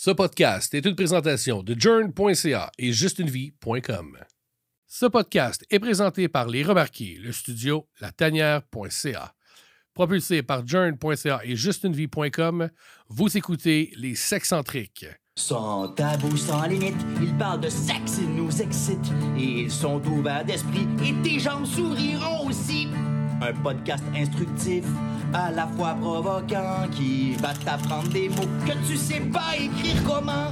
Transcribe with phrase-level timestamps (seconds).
[0.00, 4.16] Ce podcast est une présentation de journ.ca et justunevie.com.
[4.86, 9.34] Ce podcast est présenté par Les Remarqués, le studio latanière.ca.
[9.94, 12.70] Propulsé par journ.ca et justunevie.com,
[13.08, 15.06] vous écoutez Les Sexcentriques.
[15.36, 19.12] Sans tabou, sans limite, ils parlent de sexe, ils nous excitent.
[19.36, 22.86] Et ils sont ouverts d'esprit, et tes gens souriront aussi.
[23.40, 24.84] Un podcast instructif,
[25.32, 30.50] à la fois provoquant, qui va t'apprendre des mots que tu sais pas écrire comment.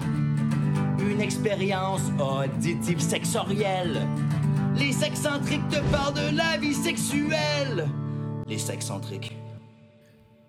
[1.00, 4.06] Une expérience auditive sexorielle.
[4.76, 7.88] Les sexcentriques te parlent de la vie sexuelle.
[8.46, 9.36] Les sexcentriques.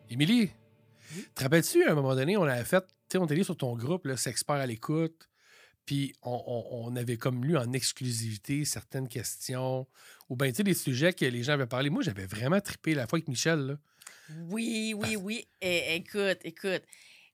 [0.09, 0.51] Émilie,
[1.33, 3.75] te rappelles-tu, à un moment donné, on avait fait, tu sais, on était sur ton
[3.75, 5.27] groupe, là, Sexpert à l'écoute,
[5.87, 9.87] puis on, on- on avait comme lu en exclusivité certaines questions,
[10.29, 11.89] ou bien, tu sais, des sujets que les gens avaient parlé.
[11.89, 13.73] Moi, j'avais vraiment trippé la fois avec Michel, là.
[14.49, 15.47] Oui, oui, oui.
[15.61, 16.83] Eh, écoute, écoute.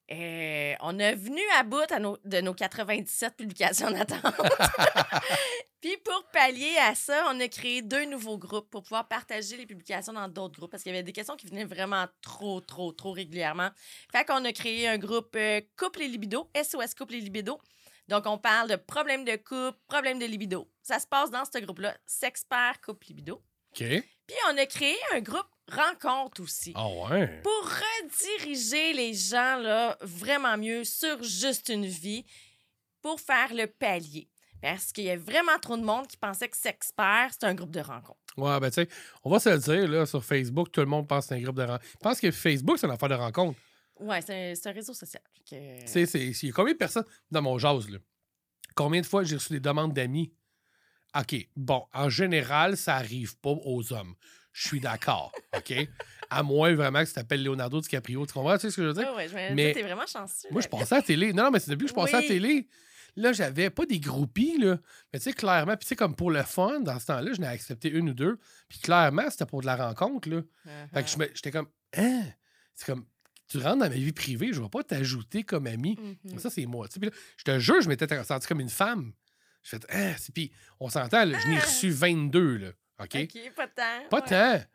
[0.07, 4.21] eh, on est venu à bout à nos- de nos 97 publications en attente.
[5.81, 9.65] Puis pour pallier à ça, on a créé deux nouveaux groupes pour pouvoir partager les
[9.65, 12.91] publications dans d'autres groupes parce qu'il y avait des questions qui venaient vraiment trop, trop,
[12.93, 13.69] trop régulièrement.
[14.11, 17.59] Fait qu'on a créé un groupe euh, Couple et Libido, SOS Couple et Libido.
[18.07, 20.69] Donc, on parle de problèmes de couple, problèmes de libido.
[20.81, 23.35] Ça se passe dans ce groupe-là, Sexpert Couple Libido.
[23.71, 23.77] OK.
[23.79, 27.41] Puis on a créé un groupe Rencontre aussi Ah ouais?
[27.41, 27.71] pour
[28.21, 32.25] rediriger les gens là, vraiment mieux sur juste une vie
[33.01, 34.27] pour faire le palier.
[34.61, 37.71] Parce qu'il y a vraiment trop de monde qui pensait que Sexpert, c'est un groupe
[37.71, 38.19] de rencontres.
[38.37, 38.89] Ouais, ben, tu sais,
[39.23, 41.43] on va se le dire, là, sur Facebook, tout le monde pense que c'est un
[41.43, 41.85] groupe de rencontres.
[41.93, 43.57] Je pense que Facebook, c'est une affaire de rencontre.
[43.99, 45.21] Ouais, c'est un, un réseau social.
[45.49, 47.05] Que- c'est- il y a combien de personnes?
[47.31, 47.99] Dans mon jase, là?
[48.75, 50.33] Combien de fois j'ai reçu des demandes d'amis?
[51.15, 54.15] OK, bon, en général, ça arrive pas aux hommes.
[54.51, 55.73] Je suis d'accord, OK?
[56.29, 58.25] À moins vraiment que tu t'appelles Leonardo DiCaprio.
[58.25, 59.13] Tu comprends tu sais ce que je veux dire?
[59.15, 60.47] Ouais, me Mais dis, t'es vraiment chanceux.
[60.49, 60.79] Moi, je là.
[60.79, 61.33] passais à la télé.
[61.33, 62.27] Non, non, mais c'est depuis que je passais à la Oui.
[62.27, 62.67] télé.
[63.15, 64.79] Là, j'avais pas des groupies, là.
[65.11, 67.41] Mais tu sais, clairement, puis tu sais, comme pour le fun, dans ce temps-là, je
[67.41, 68.39] n'ai accepté une ou deux.
[68.67, 70.41] Puis clairement, c'était pour de la rencontre, là.
[70.91, 72.23] Fait que je me- j'étais comme, hein?
[72.73, 73.05] C'est comme,
[73.47, 75.97] tu rentres dans ma vie privée, je vais pas t'ajouter comme ami.
[76.23, 76.39] Mhm.
[76.39, 76.87] Ça, c'est moi.
[76.89, 79.13] Puis là, je te jure, je m'étais senti comme une femme.
[79.63, 81.61] Je fais, ah, puis on s'entend, je n'ai Ah!
[81.61, 82.69] reçu 22, là.
[82.99, 83.15] OK?
[83.15, 84.07] OK, pas tant.
[84.09, 84.27] Pas ouais.
[84.27, 84.65] tant.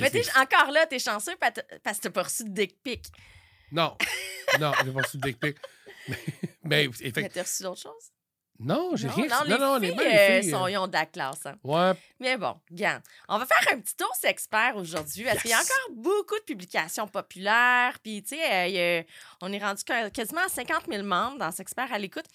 [0.00, 1.52] Mais t'es encore là, t'es chanceux pa-
[1.82, 3.06] parce que t'as pas reçu de dick pic.
[3.72, 3.96] Non,
[4.60, 5.56] non, j'ai pas reçu de dick pic.
[6.08, 6.18] Mais,
[6.64, 8.10] mais, Mais t'as reçu d'autres choses?
[8.60, 10.92] Non, j'ai rien non, Non, non, les filles, euh, filles, sont, euh, ils ont de
[10.92, 11.44] la classe.
[11.46, 11.56] hein.
[11.64, 15.54] Ouais, Mais bon, regarde, on va faire un petit tour sexpert aujourd'hui parce qu'il y
[15.54, 17.98] a encore beaucoup de publications populaires?
[18.02, 19.02] Puis, tu sais, euh,
[19.42, 22.26] on est rendu qua- quasiment à 50 000 membres dans Sexpert à l'écoute.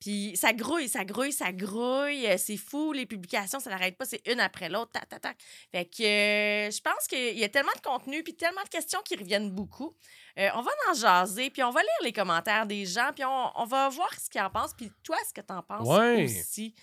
[0.00, 2.26] Puis, ça grouille, ça grouille, ça grouille.
[2.26, 5.36] Euh, C'est fou, les publications, ça n'arrête pas, c'est une après l'autre, tac, tac, tac.
[5.72, 9.00] Fait que euh, je pense qu'il y a tellement de contenu puis tellement de questions
[9.04, 9.96] qui reviennent beaucoup.
[10.38, 13.50] Euh, on va en jaser, puis on va lire les commentaires des gens, puis on,
[13.60, 16.24] on va voir ce qu'ils en pensent, puis toi, ce que tu en penses Ouais.
[16.24, 16.74] aussi.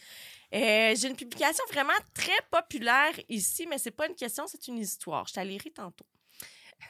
[0.53, 4.77] Euh, J'ai une publication vraiment très populaire ici, mais c'est pas une question, c'est une
[4.79, 5.27] histoire.
[5.27, 6.05] Je t'allais lire tantôt.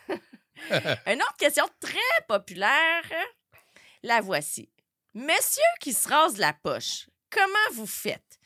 [1.07, 3.03] une autre question très populaire,
[4.03, 4.69] la voici.
[5.13, 8.39] Monsieur qui se rase la poche, comment vous faites?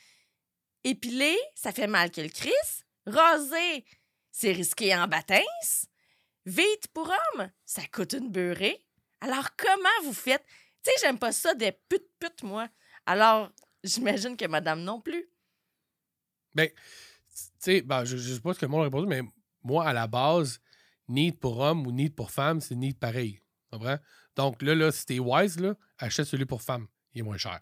[0.84, 2.88] Épiler, ça fait mal que le Christ.
[3.06, 3.86] Raser,
[4.32, 5.44] c'est risqué en baptême.
[6.48, 8.84] Vite pour homme, ça coûte une beurrée.
[9.22, 10.44] Alors, comment vous faites?
[10.84, 12.68] Tu sais, j'aime pas ça des putes putes, moi.
[13.06, 13.52] Alors,
[13.84, 15.30] j'imagine que madame non plus.
[16.56, 16.76] Ben, tu
[17.60, 19.22] sais, ben, je, je sais pas ce que monde a répondu, mais
[19.62, 20.60] moi, à la base,
[21.08, 23.40] need pour homme ou need pour femme, c'est need pareil.
[23.72, 24.00] Comprends?
[24.36, 26.88] Donc là, là, si t'es wise, là, achète celui pour femme.
[27.14, 27.60] Il est moins cher.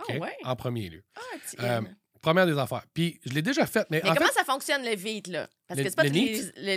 [0.00, 0.20] Oh, OK?
[0.22, 0.36] ouais?
[0.44, 1.04] En premier lieu.
[1.16, 1.20] Ah,
[1.60, 1.82] Euh.
[2.22, 2.86] Première des affaires.
[2.94, 5.46] Puis je l'ai déjà fait, mais, Mais en comment fait, ça fonctionne le vite, là?
[5.68, 6.52] Parce Le- que c'est pas le neat?
[6.56, 6.76] le,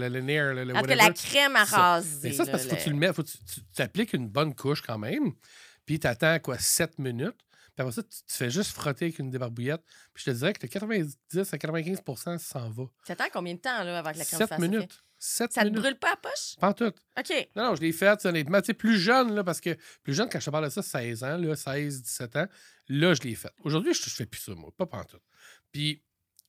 [0.00, 0.96] le le, nair, le, le cas, whatever.
[0.96, 2.28] la crème à raser.
[2.28, 3.82] Mais ça, c'est parce qu'il faut que tu le mets, faut que tu, tu- tu
[3.82, 5.32] appliques une bonne couche quand même,
[5.86, 7.36] puis tu attends quoi, 7 minutes.
[7.38, 9.82] Puis après ça, tu, tu fais juste frotter avec une débarbouillette.
[10.12, 12.84] Puis je te dirais que le 90 à 95 ça s'en va.
[13.06, 15.04] Ça attend combien de temps, là, que la crème 7 fasse minutes.
[15.24, 15.60] 7 effet?
[15.60, 15.80] Ça minutes.
[15.80, 16.56] brûle pas la poche?
[16.58, 16.84] Pas en tout.
[17.18, 17.48] OK.
[17.54, 18.60] Non, non, je l'ai fait, honnêtement.
[18.60, 20.82] Tu sais, plus jeune, là, parce que plus jeune, quand je te parle de ça,
[20.82, 22.46] 16 ans, là, 16, 17 ans,
[22.88, 23.52] là, je l'ai fait.
[23.62, 25.22] Aujourd'hui, je, je fais plus ça, moi, pas pantoute.
[25.70, 26.02] Puis,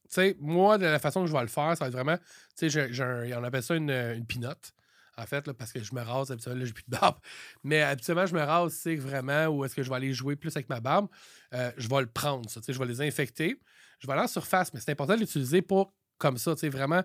[0.03, 2.17] tu sais, moi, de la façon que je vais le faire, ça va être vraiment,
[2.17, 2.23] tu
[2.55, 4.73] sais, j'ai- j'ai un- on appelle ça une, une pinotte,
[5.17, 7.17] en fait, là, parce que je me rase, habituellement, là, j'ai plus de barbe.
[7.63, 10.55] Mais habituellement, je me rase, sais, vraiment, où est-ce que je vais aller jouer plus
[10.55, 11.07] avec ma barbe,
[11.53, 13.59] euh, je vais le prendre, ça, tu sais, je vais les infecter.
[13.99, 16.69] Je vais aller en surface, mais c'est important de l'utiliser pour comme ça, tu sais,
[16.69, 17.03] vraiment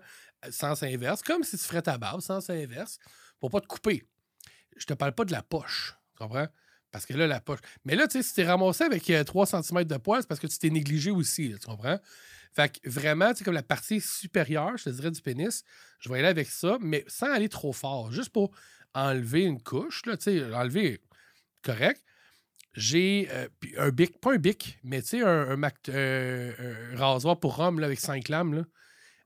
[0.51, 2.99] sens inverse, comme si tu ferais ta barbe, sens inverse,
[3.39, 4.03] pour pas te couper.
[4.77, 6.47] Je te parle pas de la poche, tu comprends?
[6.91, 7.59] Parce que là, la poche.
[7.85, 10.39] Mais là, tu sais, si t'es ramassé avec euh, 3 cm de poil, c'est parce
[10.39, 11.99] que tu t'es négligé aussi, tu comprends?
[12.51, 15.63] Fait que vraiment, tu comme la partie supérieure, je te dirais, du pénis,
[15.99, 18.51] je vais aller avec ça, mais sans aller trop fort, juste pour
[18.95, 20.99] enlever une couche, là, tu sais, enlever
[21.63, 22.03] correct.
[22.73, 23.47] J'ai euh,
[23.77, 27.87] un bic, pas un bic, mais tu sais, un, un euh, rasoir pour homme là,
[27.87, 28.53] avec cinq lames.
[28.53, 28.63] Là.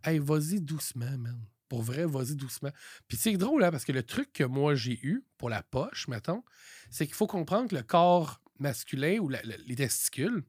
[0.03, 1.39] Hey, vas-y doucement, man.
[1.69, 2.71] Pour vrai, vas-y doucement.
[3.07, 6.07] Puis c'est drôle, hein, parce que le truc que moi j'ai eu pour la poche,
[6.07, 6.43] mettons,
[6.91, 10.43] c'est qu'il faut comprendre que le corps masculin ou les testicules,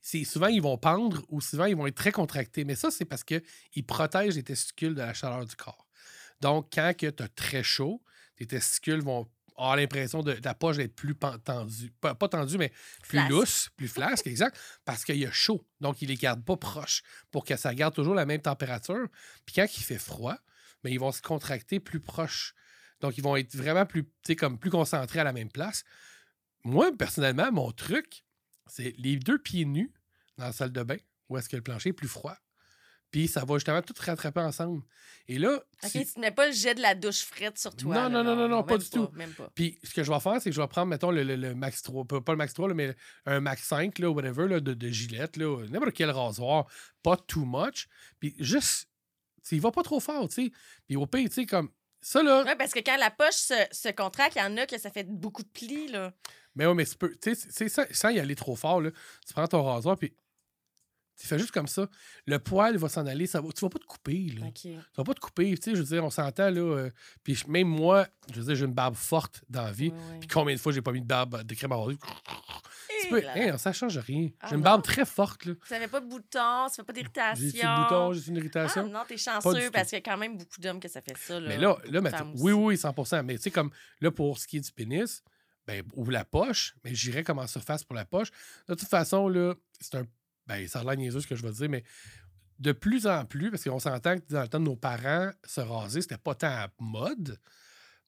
[0.00, 2.64] c'est souvent ils vont pendre ou souvent ils vont être très contractés.
[2.64, 5.86] Mais ça, c'est parce qu'ils protègent les testicules de la chaleur du corps.
[6.40, 8.02] Donc, quand tu as très chaud,
[8.36, 11.14] tes testicules vont avoir l'impression de ta poche d'être plus
[11.44, 11.90] tendue.
[12.00, 12.70] Pas, pas tendue, mais
[13.02, 13.30] plus Flasque.
[13.30, 15.66] lousse, plus flasque, exact, parce qu'il y a chaud.
[15.80, 19.08] Donc, ils les gardent pas proches pour que ça garde toujours la même température.
[19.44, 20.36] Puis quand il fait froid,
[20.84, 22.54] mais ils vont se contracter plus proches.
[23.00, 24.04] Donc, ils vont être vraiment plus,
[24.36, 25.84] comme plus concentrés à la même place.
[26.64, 28.24] Moi, personnellement, mon truc,
[28.66, 29.92] c'est les deux pieds nus
[30.36, 30.96] dans la salle de bain,
[31.28, 32.36] où est-ce que le plancher est plus froid.
[33.10, 34.82] Puis ça va justement tout rattraper ensemble.
[35.28, 37.94] Et là, OK, tu- tu mets pas le jet de la douche frette sur toi.
[37.94, 39.08] Non, là, non, non, non, non, pas du tout.
[39.14, 39.50] Même pas.
[39.54, 41.54] Puis ce que je vais faire, c'est que je vais prendre, mettons, le, le- le
[41.54, 42.94] Max 3, pas, pas le Max 3, là, mais
[43.26, 46.66] un Max 5, là, whatever, là, de, de Gillette, là, n'importe quel rasoir,
[47.02, 47.88] pas too much.
[48.20, 48.88] Puis juste,
[49.50, 50.52] il va pas trop fort, tu sais.
[50.86, 51.70] Puis au pire, tu sais, comme
[52.02, 52.44] ça, là.
[52.46, 54.90] Oui, parce que quand la poche se, se contracte, il y en a que ça
[54.90, 56.12] fait beaucoup de plis, là.
[56.54, 58.90] Mais ouais, mais tu peux, tu sais, sans y aller trop fort, là,
[59.26, 60.12] tu prends ton rasoir, puis
[61.20, 61.88] tu fais juste comme ça.
[62.26, 64.46] Le poil va s'en aller, ça va, tu vas pas te couper, là.
[64.46, 64.54] OK.
[64.60, 66.60] Tu vas pas te couper, tu sais, je veux dire, on s'entend, là.
[66.60, 66.90] euh,
[67.24, 69.88] puis même moi, je veux dire, j'ai une barbe forte dans la vie.
[69.88, 70.18] Ouais, ouais.
[70.20, 71.78] Puis combien de fois j'ai pas mis de barbe de crème à?
[73.02, 73.54] Tu peux, là, là.
[73.54, 74.28] hein, ça change rien.
[74.40, 74.64] Ah J'ai une non?
[74.64, 75.54] barbe très forte, là.
[75.68, 77.44] Ça fait pas de boutons, ça fait pas d'irritation.
[77.46, 78.88] J'ai-tu le bouton, j'ai une Ah irritation?
[78.88, 81.38] non, t'es chanceux parce qu'il y a quand même beaucoup d'hommes que ça fait ça.
[81.38, 81.48] Là.
[81.48, 83.70] mais là, là femmes oui, oui, 100% Mais tu sais, comme
[84.00, 85.22] là, pour ce qui est du pénis,
[85.66, 88.30] ben, ou la poche, mais j'irais comme en surface pour la poche.
[88.68, 90.06] De toute façon, là, c'est un.
[90.48, 91.84] Ben, ça a l'air niaiseux ce que je vais dire, mais
[92.58, 95.60] de plus en plus, parce qu'on s'entend que dans le temps de nos parents, se
[95.60, 97.38] raser, c'était pas tant à mode.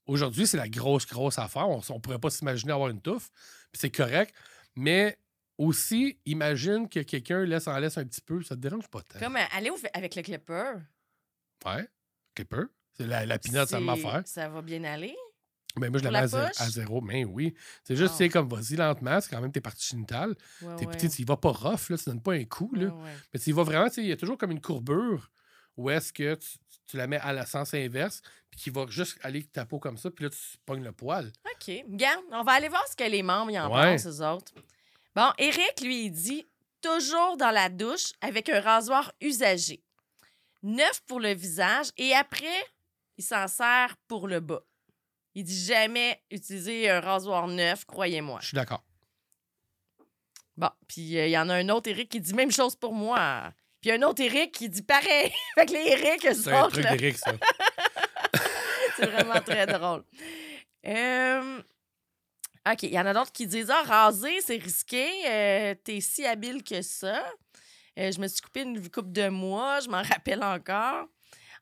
[0.06, 1.68] Aujourd'hui, c'est la grosse, grosse affaire.
[1.68, 3.30] On, on pourrait pas s'imaginer avoir une touffe.
[3.70, 4.34] Puis c'est correct.
[4.74, 5.18] Mais
[5.56, 8.42] aussi, imagine que quelqu'un laisse en laisse un petit peu.
[8.42, 9.20] Ça te dérange pas tant.
[9.20, 10.72] Comme euh, aller avec le clipper.
[11.64, 11.88] Ouais.
[12.34, 12.64] Clipper.
[12.94, 14.22] C'est la, la pinotte, ça m'a faire.
[14.24, 15.14] Ça va bien aller.
[15.78, 17.00] Mais moi, je la Pour mets la à, zéro-.
[17.00, 17.54] Mais oui.
[17.84, 19.20] C'est juste, tu sais, comme vas-y lentement.
[19.20, 20.34] C'est quand même tes parties génitales.
[20.62, 20.96] Ouais, T'es ouais.
[20.96, 21.96] petit, tu vas pas rough, là.
[21.96, 22.86] Tu donnes pas un coup, là.
[22.86, 23.12] Ouais.
[23.32, 25.30] Mais tu vas vraiment, il y a toujours comme une courbure
[25.76, 26.48] où est-ce que tu,
[26.86, 28.20] tu la mets à la sens inverse,
[28.50, 30.92] puis qui va juste aller avec ta peau comme ça, puis là, tu pognes le
[30.92, 31.32] poil.
[31.44, 31.84] OK.
[31.90, 34.52] Regarde, on va aller voir ce que les membres y en pensent, eux autres.
[35.14, 36.44] Bon, Eric, lui, il dit
[36.82, 39.82] toujours dans la douche avec un rasoir usagé.
[40.62, 42.46] Neuf pour le visage et après,
[43.16, 44.62] il s'en sert pour le bas.
[45.34, 48.38] Il dit jamais utiliser un rasoir neuf, croyez-moi.
[48.42, 48.82] Je suis d'accord.
[50.56, 52.92] Bon, puis euh, il y en a un autre, Eric, qui dit même chose pour
[52.92, 53.52] moi.
[53.80, 55.32] Puis un autre Eric qui dit pareil.
[55.54, 57.32] fait que les Eric, eux C'est un autres, truc là, d'Éric, ça.
[58.96, 60.04] c'est vraiment très drôle.
[60.86, 61.62] Euh,
[62.70, 65.08] OK, il y en a d'autres qui disent Ah, raser, c'est risqué.
[65.28, 67.24] euh, T'es si habile que ça.
[67.96, 71.06] Je me suis coupé une coupe de mois, je m'en rappelle encore.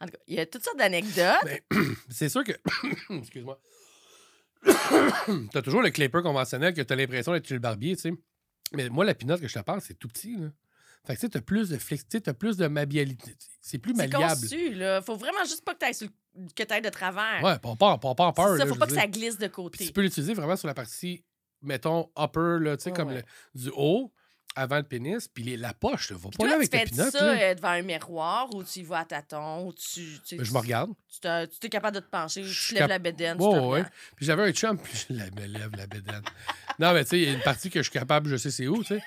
[0.01, 1.37] En tout cas, il y a toutes sortes d'anecdotes.
[1.45, 1.63] Mais
[2.09, 2.53] c'est sûr que.
[3.19, 3.61] Excuse-moi.
[5.53, 8.13] t'as toujours le clipper conventionnel que t'as l'impression d'être le barbier, tu sais.
[8.73, 10.49] Mais moi, la pinotte que je te parle, c'est tout petit, là.
[11.07, 13.35] Fait que tu sais, t'as plus de flex, tu t'as plus de mabialité.
[13.61, 14.41] C'est plus C'est malléable.
[14.43, 15.01] conçu, là.
[15.01, 17.43] Faut vraiment juste pas que t'ailles sur le- que t'ailles de travers.
[17.43, 18.53] Ouais, pas, pas, pas, peur.
[18.53, 19.87] C'est ça, faut pas que ça glisse de Puis côté.
[19.87, 21.25] tu peux l'utiliser vraiment sur la partie,
[21.63, 23.25] mettons, upper, là, tu sais, comme ouais.
[23.55, 24.13] le- du haut,
[24.57, 27.11] avant le pénis, puis les- la poche, là, va pas là avec tu fais pinotte,
[27.13, 27.41] ça là.
[27.51, 30.19] euh, devant un miroir ou tu y vas à tâtons ou tu.
[30.27, 30.91] tu Ben, je me regarde.
[31.09, 31.21] Tu
[31.53, 33.85] tu t'es capable de te pencher, tu lèves cap- la bédaine, tu Ouais.
[34.17, 36.23] Puis j'avais un chum, puis je la- me lève la bédaine.
[36.79, 38.51] non, mais tu sais, il y a une partie que je suis capable, je sais
[38.51, 39.03] c'est où, tu sais.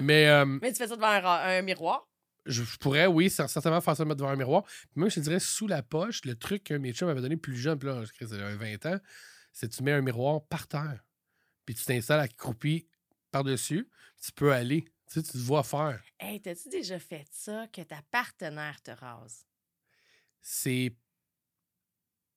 [0.00, 2.08] Mais euh, Mais tu fais ça devant un, miroir?
[2.46, 4.62] je, je pourrais, oui, cer- certainement faire ça mettre devant un miroir.
[4.64, 7.20] Puis même, je te dirais, sous la poche, le truc qu'un de mes chums m'avait
[7.20, 8.98] donné plus jeune, puis là, j'avais 20 ans,
[9.52, 11.04] c'est que tu mets un miroir par terre.
[11.66, 12.86] Puis tu t'installes accroupi
[13.32, 13.88] par-dessus,
[14.22, 14.84] tu peux aller.
[15.08, 16.02] Tu sais, tu te vois faire.
[16.20, 19.44] Hey, t'as-tu déjà fait ça que ta partenaire te rase?
[20.44, 20.94] c'est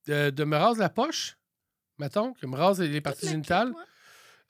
[0.06, 1.38] de, de me raser la poche,
[1.98, 3.74] mettons, que me rase les parties génitales.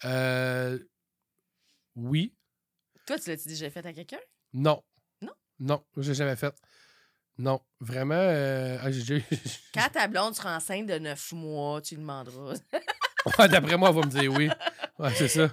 [0.03, 0.77] Euh,
[1.95, 2.35] oui,
[3.07, 4.19] Toi, tu l'as-tu déjà fait à quelqu'un?
[4.53, 4.83] non.
[5.21, 5.33] Non?
[5.59, 6.53] Non, j'ai jamais fait.
[7.37, 8.15] Non, vraiment.
[8.15, 8.89] euh, ah,
[9.73, 12.59] Quand ta blonde sera enceinte de neuf mois, tu demanderas.
[13.39, 14.49] Ouais, D'après moi, elle va me dire oui.
[14.99, 15.49] Ouais, c'est ça.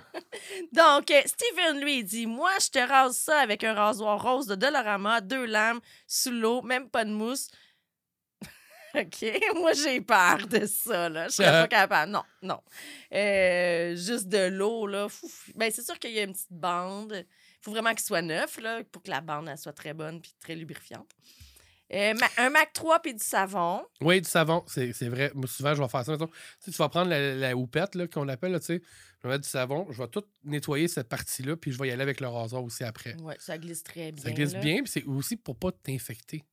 [0.73, 4.47] Donc, euh, Steven, lui, il dit Moi, je te rase ça avec un rasoir rose
[4.47, 7.49] de Dolorama, deux lames, sous l'eau, même pas de mousse.
[8.95, 9.25] OK,
[9.55, 11.29] moi, j'ai peur de ça, là.
[11.29, 12.13] Je serais pas capable.
[12.13, 12.61] Non, non.
[13.15, 15.07] Euh, juste de l'eau, là.
[15.55, 17.13] Ben, c'est sûr qu'il y a une petite bande.
[17.15, 20.21] Il faut vraiment qu'il soit neuf, là, pour que la bande elle soit très bonne
[20.21, 21.09] puis très lubrifiante.
[21.95, 23.85] Euh, un Mac 3 puis du savon.
[24.01, 25.31] Oui, du savon, c'est vrai.
[25.35, 26.13] Moi, souvent, je vais faire ça.
[26.13, 26.31] mettons.
[26.65, 28.83] Tu, vas prendre la, la houppette qu'on appelle, tu sais.
[29.23, 31.91] Je vais mettre du savon, je vais tout nettoyer cette partie-là, puis je vais y
[31.93, 33.15] aller avec le rasoir aussi après.
[33.21, 34.25] Ouais, ça glisse très bien.
[34.25, 34.61] Ça glisse là.
[34.61, 36.45] bien, puis c'est aussi pour pas t'infecter.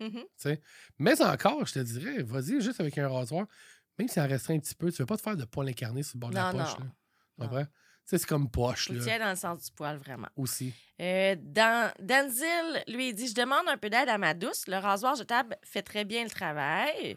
[0.00, 0.56] Mhm.
[0.98, 3.46] Mais encore, je te dirais, vas-y juste avec un rasoir,
[3.98, 6.02] même s'il en resterait un petit peu, tu veux pas te faire de poils incarnés
[6.02, 6.78] sur le bord de la Non, poche.
[6.78, 7.50] non.
[7.50, 7.64] Là.
[7.64, 7.68] Tu
[8.12, 10.28] Tu c'est comme poche, là, tirer dans le sens du poil, vraiment.
[10.36, 10.74] aussi.
[11.00, 14.66] Euh, dans, Danzil, lui, il dit Je demande un peu d'aide à ma douce.
[14.68, 17.16] Le rasoir jetable fait très bien le travail.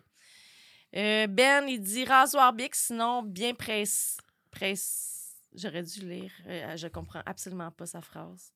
[0.96, 4.18] Euh, ben, il dit Rasoir Bic, sinon bien presse.
[4.52, 5.34] presse...
[5.54, 6.32] J'aurais dû lire.
[6.48, 8.54] Euh, je comprends absolument pas sa phrase.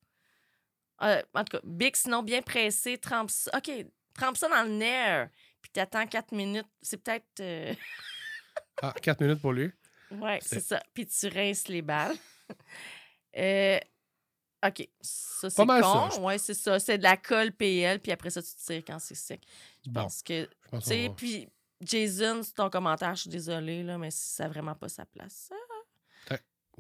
[1.02, 3.52] Euh, en tout cas, Bic, sinon bien pressé, trempe ça.
[3.58, 3.70] OK,
[4.14, 5.30] trempe ça dans le nerf.
[5.62, 6.68] Puis t'attends 4 minutes.
[6.82, 7.26] C'est peut-être.
[8.82, 9.70] Ah, 4 minutes pour lui?
[10.10, 10.82] Ouais, C'est- c'est ça.
[10.94, 12.16] Puis tu rinces les balles.
[13.38, 13.80] Euh,
[14.66, 14.90] OK.
[15.02, 16.24] Ça, c'est ça, con.
[16.26, 16.80] Ouais, c'est ça.
[16.80, 19.42] C'est de la colle PL, puis après ça, tu tires quand c'est sec.
[19.86, 20.46] Je Bon, pense que.
[20.74, 21.48] Tu sais, puis
[21.82, 25.50] Jason, c'est ton commentaire, je suis désolée, là, mais ça n'a vraiment pas sa place.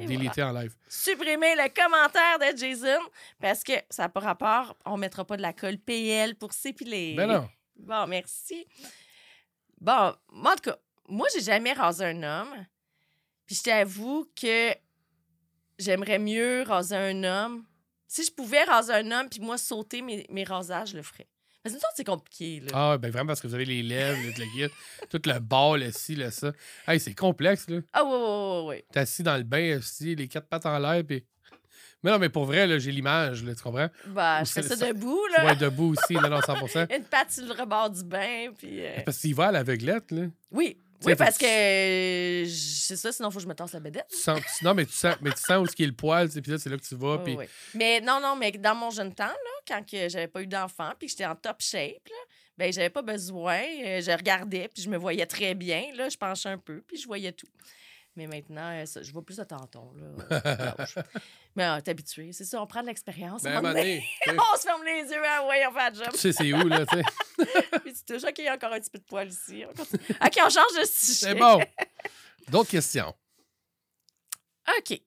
[0.01, 0.73] Et déliter en live.
[0.87, 3.01] Supprimer le commentaire de Jason
[3.37, 4.77] parce que ça n'a pas rapport.
[4.85, 7.15] On ne mettra pas de la colle PL pour s'épiler.
[7.15, 7.49] Ben non.
[7.75, 8.65] Bon, merci.
[9.81, 10.77] Bon, en tout cas,
[11.09, 12.65] moi, j'ai jamais rasé un homme.
[13.45, 14.73] Puis je t'avoue que
[15.79, 17.63] j'aimerais mieux raser un homme.
[18.07, 21.27] Si je pouvais raser un homme puis moi sauter mes, mes rasages, je le ferais.
[21.63, 22.71] Parce que c'est compliqué, là.
[22.73, 24.71] Ah, ben vraiment, parce que vous avez les lèvres, le, guide,
[25.09, 26.53] tout le bas, le ci, le ça.
[26.87, 27.79] Hey, c'est complexe, là.
[27.91, 28.17] Ah, ouais, ouais,
[28.61, 28.85] ouais, ouais.
[28.91, 31.25] T'es assis dans le bain, aussi, les quatre pattes en l'air, puis.
[32.01, 33.89] Mais non, mais pour vrai, là, j'ai l'image, là, tu comprends?
[34.07, 35.51] Bah, Ou je fais ça ça- debout, là.
[35.51, 38.79] être debout aussi, non, non, 100% Une patte sur le rebord du bain, puis...
[38.85, 40.27] euh, Parce qu'il va à l'aveuglette, là.
[40.49, 43.79] Oui, oui, parce que euh, c'est ça, sinon, il faut que je me tasse la
[43.79, 44.07] bédette.
[44.09, 45.91] Tu sens, tu- non, mais tu sens, mais tu sens où est-ce qu'il y a
[45.91, 47.35] le poil, tu sais, puis là, c'est là que tu vas, Oui, puis.
[47.37, 47.45] oui.
[47.73, 49.33] Mais non, non, mais dans mon jeune temps, là,
[49.67, 52.15] quand que j'avais pas eu d'enfant, puis que j'étais en top shape, là,
[52.57, 53.61] ben j'avais pas besoin.
[53.85, 55.83] euh, je regardais, puis je me voyais très bien.
[55.95, 57.47] Là, je penchais un peu, puis je voyais tout.
[58.15, 59.93] Mais maintenant, euh, ça, je vois plus de tantons.
[59.95, 60.75] Là.
[61.55, 62.33] Mais euh, t'es habitué.
[62.33, 63.43] C'est ça, on prend de l'expérience.
[63.43, 64.03] Ben, un un donné.
[64.27, 66.13] on se ferme les yeux, ah ouais, on fait la job.
[66.13, 67.03] tu sais c'est où, là, tu sais?
[67.83, 69.63] puis tu touches, OK, il y a encore un petit peu de poil ici.
[69.65, 69.71] On.
[69.71, 71.27] OK, on change de sujet.
[71.27, 71.59] C'est bon.
[72.49, 73.13] D'autres questions?
[74.77, 75.01] OK.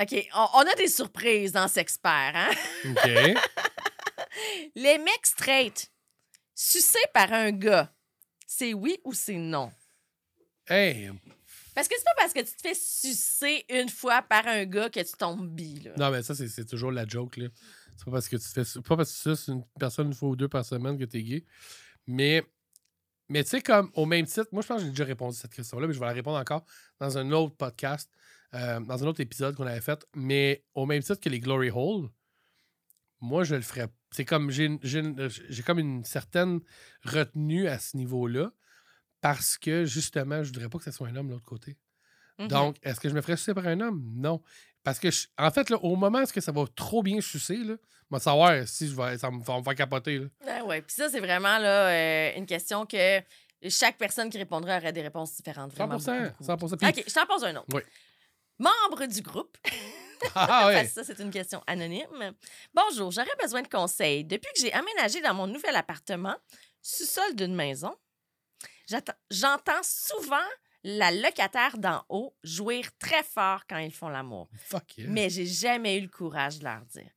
[0.00, 2.50] OK, on, on a des surprises dans Sexpert, hein?
[2.84, 3.36] OK.
[4.76, 5.90] Les mecs straight,
[6.54, 7.92] sucés par un gars,
[8.50, 9.70] c'est oui ou c'est non?
[10.66, 11.10] Hey,
[11.74, 14.88] Parce que c'est pas parce que tu te fais sucer une fois par un gars
[14.90, 15.92] que tu tombes bi, là.
[15.96, 17.48] non, mais ça, c'est c'est toujours la joke, là.
[17.96, 18.80] C'est pas parce que tu te fais.
[18.80, 21.22] Pas parce que tu suces une personne une fois ou deux par semaine que t'es
[21.22, 21.44] gay.
[22.06, 22.42] Mais.
[23.30, 25.40] Mais tu sais, comme au même titre, moi je pense que j'ai déjà répondu à
[25.42, 26.64] cette question-là, mais je vais la répondre encore
[26.98, 28.10] dans un autre podcast,
[28.54, 30.02] euh, dans un autre épisode qu'on avait fait.
[30.14, 32.08] Mais au même titre que les Glory Hole,
[33.20, 33.88] moi je le ferais.
[34.10, 36.60] C'est comme j'ai une- j'ai comme une certaine
[37.04, 38.50] retenue à ce niveau-là
[39.20, 41.76] parce que justement, je voudrais pas que ce soit un homme de l'autre côté.
[42.38, 44.00] Donc, est-ce que je me ferais sucer par un homme?
[44.14, 44.40] Non.
[44.84, 47.20] Parce que, je- en fait, là, au moment où est-ce que ça va trop bien
[47.20, 47.74] sucer, là,
[48.12, 50.20] vais savoir si je vais, ça me va me faire capoter.
[50.20, 50.26] Là.
[50.46, 50.80] Ah ouais.
[50.82, 53.20] Puis ça, c'est vraiment là, euh, une question que
[53.68, 55.72] chaque personne qui répondra aurait des réponses différentes.
[55.74, 56.12] Vraiment 100%.
[56.12, 56.44] beaucoup, beaucoup.
[56.44, 56.76] 100%.
[56.76, 57.66] Puis- OK, je t'en pose un autre.
[57.74, 57.82] Oui.
[58.60, 59.58] Membre du groupe.
[60.34, 60.84] Ah Parce ouais.
[60.86, 62.34] que ça, c'est une question anonyme.
[62.74, 64.24] Bonjour, j'aurais besoin de conseils.
[64.24, 66.36] Depuis que j'ai aménagé dans mon nouvel appartement,
[66.82, 67.94] sous-sol d'une maison,
[69.30, 70.36] j'entends souvent
[70.84, 74.48] la locataire d'en haut jouir très fort quand ils font l'amour.
[74.66, 75.08] Fuck yeah.
[75.08, 77.10] Mais j'ai jamais eu le courage de leur dire.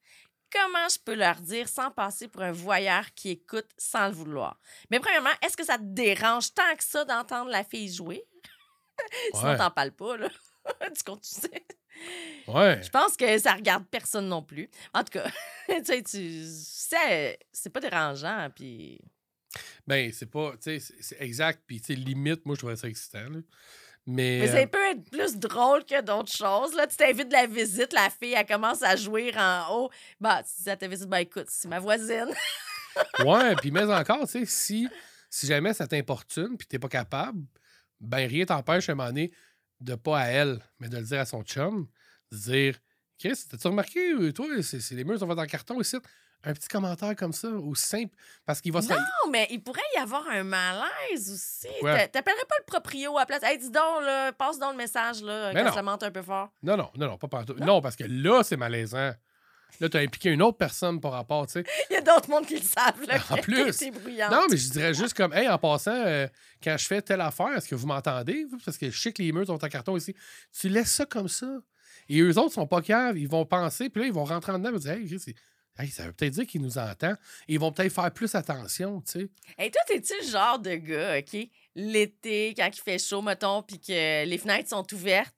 [0.51, 4.59] Comment je peux leur dire sans passer pour un voyeur qui écoute sans le vouloir?
[4.89, 8.25] Mais premièrement, est-ce que ça te dérange tant que ça d'entendre la fille jouer?
[9.33, 9.57] Sinon, Ouais.
[9.57, 10.27] t'en parles pas, là.
[10.93, 11.65] tu sais.
[12.47, 12.81] Ouais.
[12.83, 14.69] Je pense que ça regarde personne non plus.
[14.93, 15.29] En tout cas,
[15.67, 18.99] tu sais, tu sais, c'est pas dérangeant, puis...
[19.85, 20.53] Ben, c'est pas.
[20.61, 21.63] Tu sais, c'est- exact.
[21.67, 23.29] Puis, tu sais, limite, moi, je trouverais ça excitant.
[23.29, 23.39] là.
[24.07, 24.39] Mais.
[24.39, 26.73] Mais euh, ça peut être plus drôle que d'autres choses.
[26.73, 29.89] Là, tu t'invites de la visite, la fille, elle commence à jouer en haut.
[30.19, 32.29] Bah, tu dis à ta visite, ben écoute, c'est ma voisine.
[33.25, 34.87] ouais, puis mais encore, tu sais, si,
[35.29, 37.43] si jamais ça t'importune puis t'es pas capable,
[37.99, 39.31] ben rien t'empêche à un moment donné
[39.81, 41.87] de pas à elle, mais de le dire à son chum,
[42.31, 42.75] de dire
[43.19, 45.97] Chris, t'as-tu remarqué, euh, toi, c'est les murs sont faits en carton ici?
[46.43, 48.15] Un petit commentaire comme ça, aussi simple,
[48.47, 48.97] parce qu'il va se Non,
[49.31, 51.67] mais il pourrait y avoir un malaise aussi.
[51.83, 52.07] Ouais.
[52.07, 53.43] T'appellerais pas le proprio à la place.
[53.43, 55.73] Hey, dis donc, là, passe donc le message, là, Mais quand non.
[55.75, 56.49] ça monte un peu fort.
[56.63, 57.53] Non, non, non, non, pas partout.
[57.59, 59.11] Non, parce que là, c'est malaisant.
[59.79, 61.63] Là, t'as impliqué une autre personne par rapport, tu sais.
[61.89, 63.15] Il y a d'autres mondes qui le savent, là.
[63.29, 63.81] En plus.
[64.31, 66.27] Non, mais je dirais juste comme, hey, en passant, euh,
[66.63, 68.45] quand je fais telle affaire, est-ce que vous m'entendez?
[68.65, 70.15] Parce que je sais que les murs sont en carton ici.
[70.59, 71.47] Tu laisses ça comme ça.
[72.09, 74.59] Et eux autres sont pas caves, ils vont penser, puis là, ils vont rentrer en
[74.59, 75.35] dedans et dire, hey, c'est-
[75.79, 77.13] Hey, ça veut peut-être dire qu'il nous entend.
[77.47, 79.29] Et ils vont peut-être faire plus attention, tu sais.
[79.57, 81.47] Et toi, t'es-tu le genre de gars, OK?
[81.75, 85.33] L'été, quand il fait chaud, mettons, puis que les fenêtres sont ouvertes,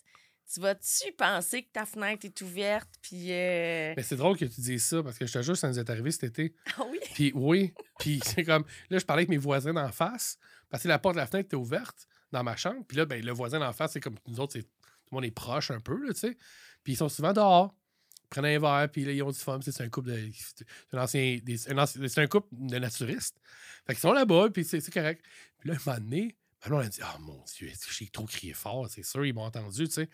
[0.51, 3.31] tu vas-tu penser que ta fenêtre est ouverte, puis...
[3.31, 5.79] euh, Mais c'est drôle que tu dises ça parce que je te jure, ça nous
[5.79, 6.53] est arrivé cet été.
[6.77, 6.99] Ah oui?
[7.13, 8.65] Puis oui, puis c'est comme.
[8.89, 10.37] Là, je parlais avec mes voisins d'en face
[10.69, 12.83] parce que la porte de la fenêtre était ouverte dans ma chambre.
[12.87, 14.65] Puis là, ben, le voisin d'en face, c'est comme nous autres, tout
[15.11, 16.37] le monde est proche un peu, là, tu sais.
[16.83, 17.73] Puis ils sont souvent dehors.
[18.23, 19.59] Ils prennent un verre, puis là, ils ont du fun.
[19.61, 20.29] C'est un couple de.
[20.33, 20.65] C'est
[20.97, 21.39] un, ancien,
[22.07, 23.39] c'est un couple de naturistes.
[23.85, 25.23] Fait qu'ils sont là-bas, puis c'est c'est correct.
[25.59, 28.25] Puis là, un moment donné, ben là, on a dit Ah mon Dieu, j'ai trop
[28.25, 30.09] crié fort, c'est sûr, ils m'ont entendu, tu sais.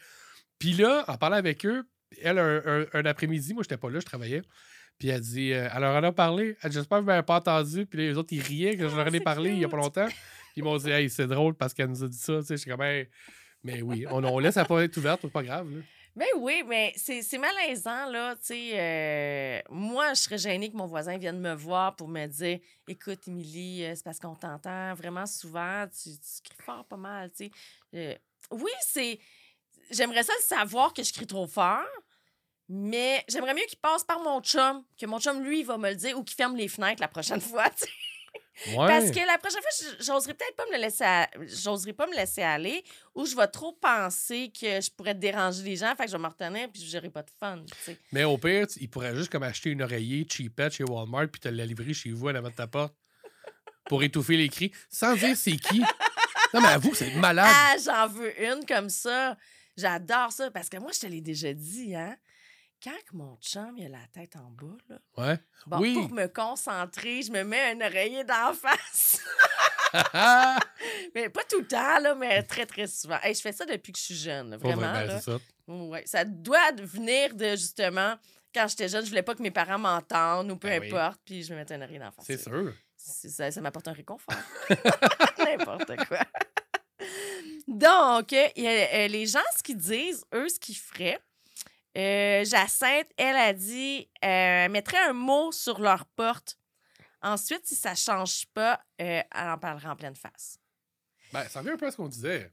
[0.58, 1.84] Puis là, en parlant avec eux,
[2.22, 4.42] elle, un, un- un après-midi, moi, j'étais pas là, je travaillais.
[4.98, 6.58] Puis elle dit euh, Alors, elle a parlé.
[6.62, 7.86] Elle J'espère que vous m'avez pas entendu.
[7.86, 9.64] Puis les autres, ils riaient que je leur en ai Ah, c'est parlé il y
[9.66, 10.08] a pas longtemps.
[10.58, 12.40] Ils m'ont dit Hey, c'est drôle parce qu'elle nous a dit ça.
[12.40, 13.08] Tu sais, j'étais comme Hey,
[13.64, 15.70] Mais oui, on, on laisse la porte être ouverte, c'est pas grave.
[15.74, 15.82] Là.
[16.16, 18.36] Ben oui, mais c'est malaisant, là.
[18.36, 22.26] Tu sais, euh, moi, je serais gênée que mon voisin vienne me voir pour me
[22.26, 26.10] dire Écoute, Émilie, euh, c'est parce qu'on t'entend vraiment souvent, tu,
[26.44, 27.52] cries fort pas mal, tu sais.
[27.96, 28.16] Euh,
[28.52, 29.20] oui, c'est.
[29.92, 31.86] J'aimerais ça savoir que je crie trop fort,
[32.68, 35.96] mais j'aimerais mieux qu'il passe par mon chum, que mon chum, lui, va me le
[35.96, 37.70] dire ou qu'il ferme les fenêtres la prochaine fois.
[38.68, 38.76] Ouais.
[38.88, 42.16] Parce que la prochaine fois, j'oserais peut-être pas me le laisser à- j'oserais pas me
[42.16, 42.84] laisser aller
[43.16, 46.24] ou je vais trop penser que je pourrais déranger les gens, fait que je vais
[46.24, 47.98] me retenir puis j'aurai pas de fun, tu sais.
[48.12, 51.40] Mais au pire, tu- il pourrait juste comme acheter une oreiller cheapette chez Walmart puis
[51.40, 52.94] te la livrer chez vous à l'avant de ta porte
[53.86, 55.80] pour étouffer les cris sans dire c'est qui.
[56.54, 57.48] Non, mais avoue, c'est malade.
[57.50, 59.38] Ah, j'en veux une comme ça.
[59.78, 62.18] J'adore ça parce que moi, je te l'ai déjà dit, hein.
[62.84, 65.38] Quand mon chum il a la tête en bas, là, Ouais.
[65.68, 65.94] bon, Oui.
[65.96, 69.20] pour me concentrer, je me mets un oreiller d'en face.
[71.16, 73.18] Mais pas tout le temps, là, mais très, très souvent.
[73.24, 74.82] Hey, je fais ça depuis que je suis jeune, vraiment.
[74.92, 75.20] vrai, ben, là.
[75.22, 75.38] ça.
[75.68, 78.16] Ouais, ça doit venir de justement
[78.54, 80.88] quand j'étais jeune, je voulais pas que mes parents m'entendent ou peu Ben oui.
[80.90, 82.26] importe, puis je me mettais une oreille d'en face.
[82.26, 82.74] C'est sûr.
[82.96, 84.36] Ça, ça m'apporte un réconfort.
[85.40, 86.20] N'importe quoi.
[87.68, 91.20] Donc, euh, les gens, ce qu'ils disent, eux, ce qu'ils feraient,
[91.98, 96.58] euh, Jacinthe, elle a dit, euh, mettrait un mot sur leur porte.
[97.22, 100.60] Ensuite, si ça change pas, euh, elle en parlera en pleine face.
[101.34, 102.52] Ben, ça revient un peu à ce qu'on disait.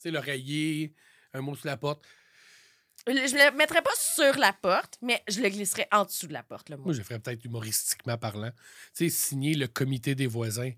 [0.00, 0.94] Tu l'oreiller,
[1.32, 2.04] un mot sous la porte.
[3.06, 6.42] Je le mettrais pas sur la porte, mais je le glisserais en dessous de la
[6.42, 6.84] porte, le mot.
[6.84, 8.50] Moi, je le ferais peut-être humoristiquement parlant.
[8.94, 10.72] Tu sais, signer le comité des voisins.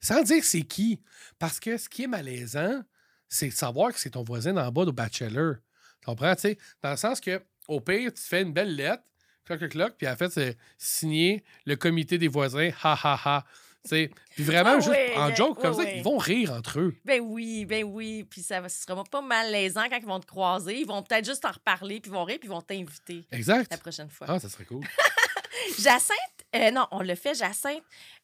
[0.00, 1.02] Sans dire c'est qui.
[1.38, 2.82] Parce que ce qui est malaisant,
[3.28, 5.56] c'est de savoir que c'est ton voisin d'en bas de Bachelor.
[6.04, 6.34] Tu comprends?
[6.34, 9.02] Tu sais, dans le sens que, au pire, tu fais une belle lettre,
[9.46, 13.44] cloc, cloc, cloc, puis en fait, c'est signer le comité des voisins, ha, ha, ha.
[13.88, 16.94] Puis vraiment, Ah juste oui, en joke, comme oui, ça, ils vont rire entre eux.
[17.04, 18.24] Ben oui, ben oui.
[18.24, 20.80] Puis ça va- ce sera pas malaisant quand ils vont te croiser.
[20.80, 23.70] Ils vont peut-être juste en reparler, puis ils vont rire, puis ils vont t'inviter Exact.
[23.70, 24.26] la prochaine fois.
[24.30, 24.80] Ah, ça serait cool.
[25.78, 26.18] Jacinthe,
[26.56, 27.82] euh, non, on le fait, Jacinthe.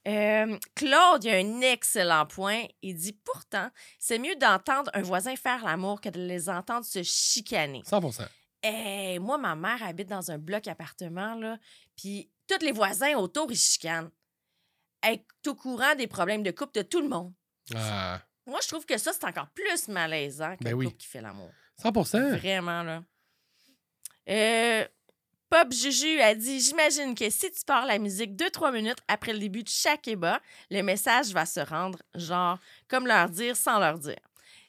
[0.09, 2.65] Euh, Claude, il a un excellent point.
[2.83, 7.03] Il dit pourtant, c'est mieux d'entendre un voisin faire l'amour que de les entendre se
[7.03, 7.83] chicaner.
[7.85, 8.01] 100
[8.63, 11.59] Eh, moi, ma mère habite dans un bloc appartement, là,
[11.97, 14.11] puis tous les voisins autour, ils chicanent.
[15.03, 17.33] Elle est au courant des problèmes de couple de tout le monde.
[17.75, 20.87] Ah, Moi, je trouve que ça, c'est encore plus malaisant qu'un Ben oui.
[20.87, 21.51] couple qui fait l'amour.
[21.83, 23.03] 100% Vraiment, là.
[24.29, 24.87] Euh,
[25.51, 29.41] Pop Juju a dit J'imagine que si tu pars la musique 2-3 minutes après le
[29.41, 32.59] début de chaque ébat, le message va se rendre, genre,
[32.89, 34.21] comme leur dire sans leur dire.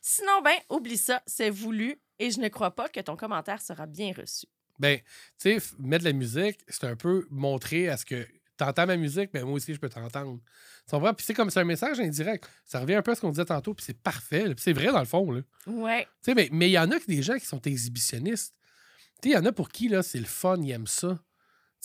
[0.02, 3.86] Sinon, ben, oublie ça, c'est voulu et je ne crois pas que ton commentaire sera
[3.86, 4.48] bien reçu.
[4.80, 4.98] Ben,
[5.40, 8.98] tu sais, mettre de la musique, c'est un peu montrer à ce que t'entends ma
[8.98, 10.40] musique, mais moi aussi, je peux t'entendre.
[10.88, 11.14] Tu comprends?
[11.14, 12.50] Puis c'est comme c'est un message indirect.
[12.66, 14.46] Ça revient un peu à ce qu'on disait tantôt, puis c'est parfait.
[14.46, 15.30] Puis c'est vrai, dans le fond.
[15.32, 15.42] Là.
[15.64, 16.08] Tu Ouais.
[16.24, 18.56] sais, mais mais il y en a que des gens qui sont exhibitionnistes.
[19.24, 21.20] Il y en a pour qui, là, c'est le fun, ils aiment ça.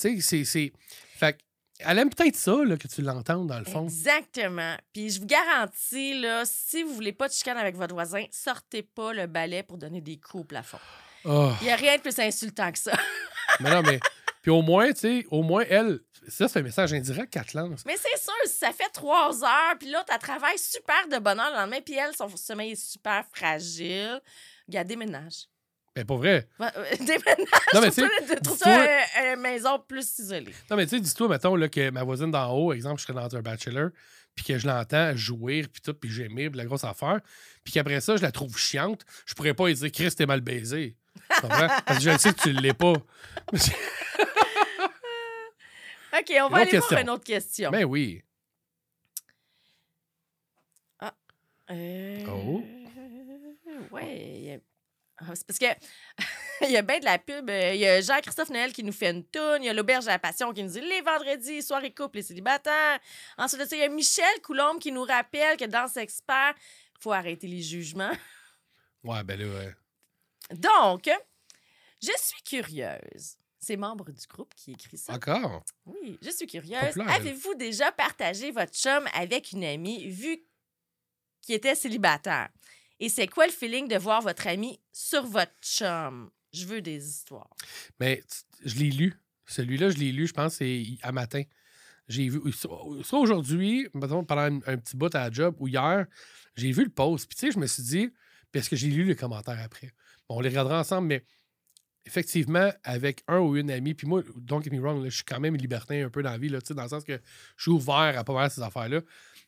[0.00, 0.72] Tu sais, c'est- c'est...
[1.16, 1.38] Fait
[1.80, 3.84] elle aime peut-être ça, là, que tu l'entendes, dans le fond.
[3.84, 4.76] Exactement.
[4.94, 8.82] Puis je vous garantis, là, si vous voulez pas de chicane avec votre voisin, sortez
[8.82, 10.78] pas le balai pour donner des coups au plafond.
[11.26, 12.92] Oh, Il n'y a rien de plus insultant que ça.
[13.60, 14.00] mais non, mais...
[14.40, 16.00] Puis au moins, tu sais, au moins, elle...
[16.28, 17.84] Ça, c'est un message indirect qu'elle te lance.
[17.84, 21.50] Mais c'est sûr, ça fait trois heures, puis l'autre, elle travaille super de bonne heure
[21.50, 24.20] le lendemain, puis elle, son sommeil est super fragile.
[24.66, 25.46] Regarde, déménage.
[25.96, 26.46] Ben, pas vrai.
[26.60, 26.66] Euh,
[26.98, 27.48] déménage.
[27.72, 30.52] Non, mais tu une maison plus isolée.
[30.70, 33.18] Non, mais tu sais, dis-toi, mettons, là, que ma voisine d'en haut, exemple, je serais
[33.18, 33.88] dans un bachelor,
[34.34, 37.20] puis que je l'entends jouir, puis tout, puis gémir, puis la grosse affaire,
[37.64, 40.42] puis qu'après ça, je la trouve chiante, je pourrais pas lui dire, Chris, t'es mal
[40.42, 40.98] baisé.
[41.34, 41.68] Tu comprends?
[41.86, 42.92] Parce que je sais que tu l'es pas.
[42.92, 43.02] OK,
[46.42, 46.88] on va aller question.
[46.90, 47.70] voir une autre question.
[47.70, 48.22] Ben oui.
[51.70, 52.62] Euh, Oh.
[53.90, 54.60] Ouais.
[55.18, 55.66] Ah, C'est parce que
[56.66, 57.48] il y a bien de la pub.
[57.48, 59.58] euh, Il y a Jean-Christophe Noël qui nous fait une toune.
[59.62, 62.22] Il y a l'Auberge à la Passion qui nous dit les vendredis, soirée couple, les
[62.22, 62.98] célibataires.
[63.38, 67.02] Ensuite de ça, il y a Michel Coulombe qui nous rappelle que dans Expert, il
[67.02, 68.12] faut arrêter les jugements.
[69.04, 69.74] Ouais, ben là, ouais.
[70.50, 71.08] Donc,
[72.02, 73.36] je suis curieuse.
[73.58, 75.14] C'est membre du groupe qui écrit ça.
[75.14, 75.64] Encore?
[75.86, 76.96] Oui, je suis curieuse.
[77.08, 80.44] Avez-vous déjà partagé votre chum avec une amie vu
[81.42, 82.48] qu'il était célibataire?
[83.00, 86.30] Et c'est quoi le feeling de voir votre ami sur votre chum?
[86.52, 87.54] Je veux des histoires.
[88.00, 88.22] Mais
[88.64, 89.14] je l'ai lu.
[89.46, 91.42] Celui-là, je l'ai lu, je pense, c'est à matin.
[92.08, 92.40] J'ai vu.
[92.52, 96.06] Soit aujourd'hui, pendant un, un petit bout à la job, ou hier,
[96.54, 97.28] j'ai vu le post.
[97.28, 98.10] Puis, tu sais, je me suis dit,
[98.52, 99.92] parce que j'ai lu les commentaires après?
[100.28, 101.24] Bon, on les regardera ensemble, mais
[102.06, 105.40] effectivement, avec un ou une amie, puis moi, don't get me wrong, je suis quand
[105.40, 107.20] même libertin un peu dans la vie, là, dans le sens que
[107.56, 109.02] je suis ouvert à pas mal ces affaires-là.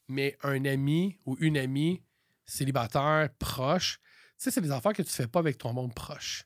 [0.09, 2.03] Mais un ami ou une amie
[2.49, 6.45] célibataire, proche, tu sais, c'est des affaires que tu fais pas avec ton monde proche.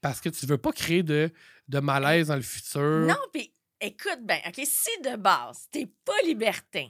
[0.00, 1.32] Parce que tu veux pas créer de,
[1.68, 3.06] de malaise dans le futur.
[3.06, 6.86] Non, puis écoute bien, OK, si de base, t'es pas libertin,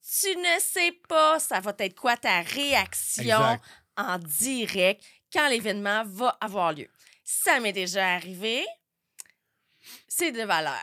[0.00, 3.64] tu ne sais pas ça va être quoi ta réaction Exact.
[3.96, 6.88] en direct quand l'événement va avoir lieu.
[7.24, 8.64] Ça m'est déjà arrivé.
[10.08, 10.80] C'est de valeur.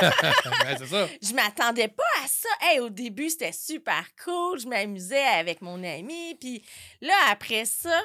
[0.00, 1.06] Ben, c'est ça.
[1.22, 2.48] Je m'attendais pas à ça.
[2.60, 4.58] Hey, au début, c'était super cool.
[4.58, 6.34] Je m'amusais avec mon ami.
[6.40, 6.64] Puis
[7.00, 8.02] là, après ça,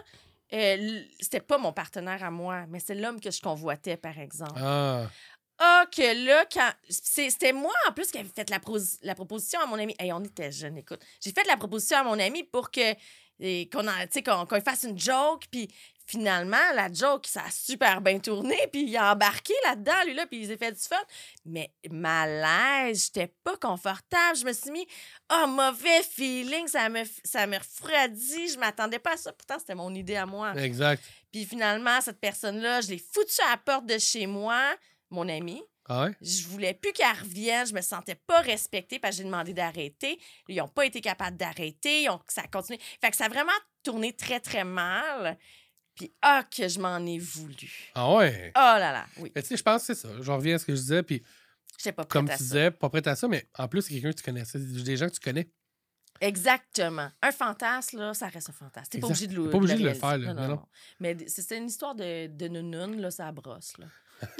[0.53, 4.59] euh, c'était pas mon partenaire à moi, mais c'est l'homme que je convoitais, par exemple.
[4.61, 5.07] Ah,
[5.57, 6.71] Ah, que là, quand.
[6.89, 8.59] C'était moi, en plus, qui avait fait la,
[9.15, 9.95] proposition à mon ami.
[9.99, 11.01] Hey, on était jeunes, écoute.
[11.23, 12.95] J'ai fait la proposition à mon ami pour que.
[13.41, 15.67] Et qu'on qu'on fasse une joke, puis
[16.05, 20.25] finalement, la joke, ça a super bien tourné, puis il a embarqué là-dedans, lui, là,
[20.27, 21.01] puis il s'est fait du fun.
[21.45, 24.37] Mais malaise, j'étais pas confortable.
[24.37, 24.85] Je me suis mis,
[25.31, 29.31] oh, mauvais feeling, ça me, ça me refroidit, je m'attendais pas à ça.
[29.31, 30.53] Pourtant, c'était mon idée à moi.
[30.57, 31.03] exact.
[31.31, 34.59] Puis finalement, cette personne-là, je l'ai foutue à la porte de chez moi,
[35.09, 35.63] mon ami.
[35.93, 36.15] Ah ouais?
[36.21, 37.67] Je voulais plus qu'elle revienne.
[37.67, 40.17] Je me sentais pas respectée parce que j'ai demandé d'arrêter.
[40.47, 42.09] Ils n'ont pas été capables d'arrêter.
[42.09, 42.79] Ont- Ça a continué.
[43.01, 43.51] Fait que ça a vraiment
[43.83, 45.37] tourné très, très mal.
[45.95, 47.91] Puis, ah, que je m'en ai voulu.
[47.95, 48.53] Ah ouais?
[48.55, 49.31] Oh là là, oui.
[49.35, 50.09] Mais tu sais, je pense que c'est ça.
[50.21, 51.21] Je reviens à ce que je disais, puis
[51.83, 52.43] pas prête comme à tu ça.
[52.43, 54.45] disais, pas prête à ça, mais en plus, c'est quelqu'un que tu connais.
[54.45, 55.49] C'est des gens que tu connais.
[56.21, 57.09] Exactement.
[57.21, 58.89] Un fantasme, là, ça reste un fantasme.
[58.91, 60.33] T'es pas obligé de le pas obligé de le faire, là.
[60.33, 60.65] Non, non.
[60.99, 63.87] Mais c'est une histoire de, de nounoun, là, ça brosse, là.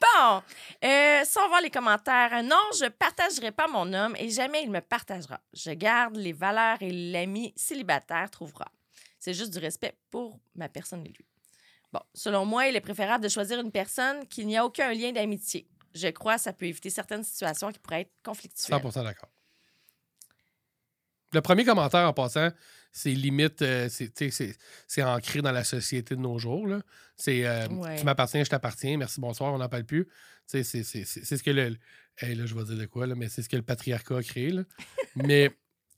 [0.00, 0.42] bon,
[0.84, 2.42] euh, sans voir les commentaires.
[2.42, 5.40] Non, je partagerai pas mon homme et jamais il me partagera.
[5.52, 8.66] Je garde les valeurs et l'ami célibataire trouvera.
[9.18, 11.26] C'est juste du respect pour ma personne et lui.
[11.92, 15.12] Bon, selon moi, il est préférable de choisir une personne qui n'y a aucun lien
[15.12, 15.68] d'amitié.
[15.94, 18.80] Je crois que ça peut éviter certaines situations qui pourraient être conflictuelles.
[18.80, 19.30] 100 d'accord.
[21.32, 22.50] Le premier commentaire en passant,
[22.96, 24.56] c'est limite, euh, c'est, sais,
[24.86, 26.66] c'est, ancré dans la société de nos jours.
[26.66, 26.80] Là.
[27.14, 27.96] C'est euh, Ouais.
[27.98, 30.08] tu m'appartiens, je t'appartiens, merci, bonsoir, on n'en parle plus.
[30.46, 31.76] C'est, ce que le.
[32.22, 34.22] hey, là, je vais dire de quoi, là, mais c'est ce que le patriarcat a
[34.22, 34.50] créé.
[34.50, 34.62] Là.
[35.14, 35.50] mais,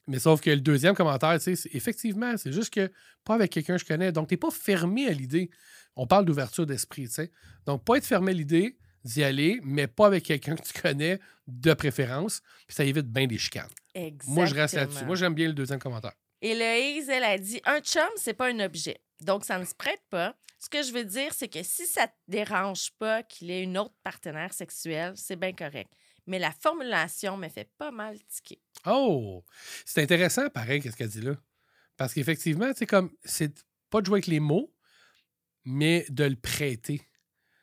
[0.08, 2.90] mais sauf que le deuxième commentaire, c'est- effectivement, c'est juste que
[3.24, 4.10] pas avec quelqu'un que je connais.
[4.10, 5.50] Donc, tu n'es pas fermé à l'idée.
[5.94, 7.30] On parle d'ouverture d'esprit, tu sais.
[7.64, 11.20] Donc, pas être fermé à l'idée d'y aller, mais pas avec quelqu'un que tu connais
[11.46, 12.40] de préférence.
[12.66, 13.70] Puis ça évite bien des chicanes.
[14.26, 14.86] Moi, je reste là-dessus.
[14.88, 15.06] Exactement.
[15.06, 16.14] Moi, j'aime bien le deuxième commentaire.
[16.40, 19.00] Héloïse, elle a dit un chum, c'est pas un objet.
[19.20, 20.36] Donc, ça ne se prête pas.
[20.60, 23.78] Ce que je veux dire, c'est que si ça te dérange pas qu'il ait une
[23.78, 25.90] autre partenaire sexuelle, c'est bien correct.
[26.26, 28.60] Mais la formulation me fait pas mal tiquer.
[28.86, 29.44] Oh!
[29.84, 31.36] C'est intéressant, pareil, qu'est-ce qu'elle dit là.
[31.96, 34.72] Parce qu'effectivement, tu sais, comme, c'est pas de jouer avec les mots,
[35.64, 37.02] mais de le prêter.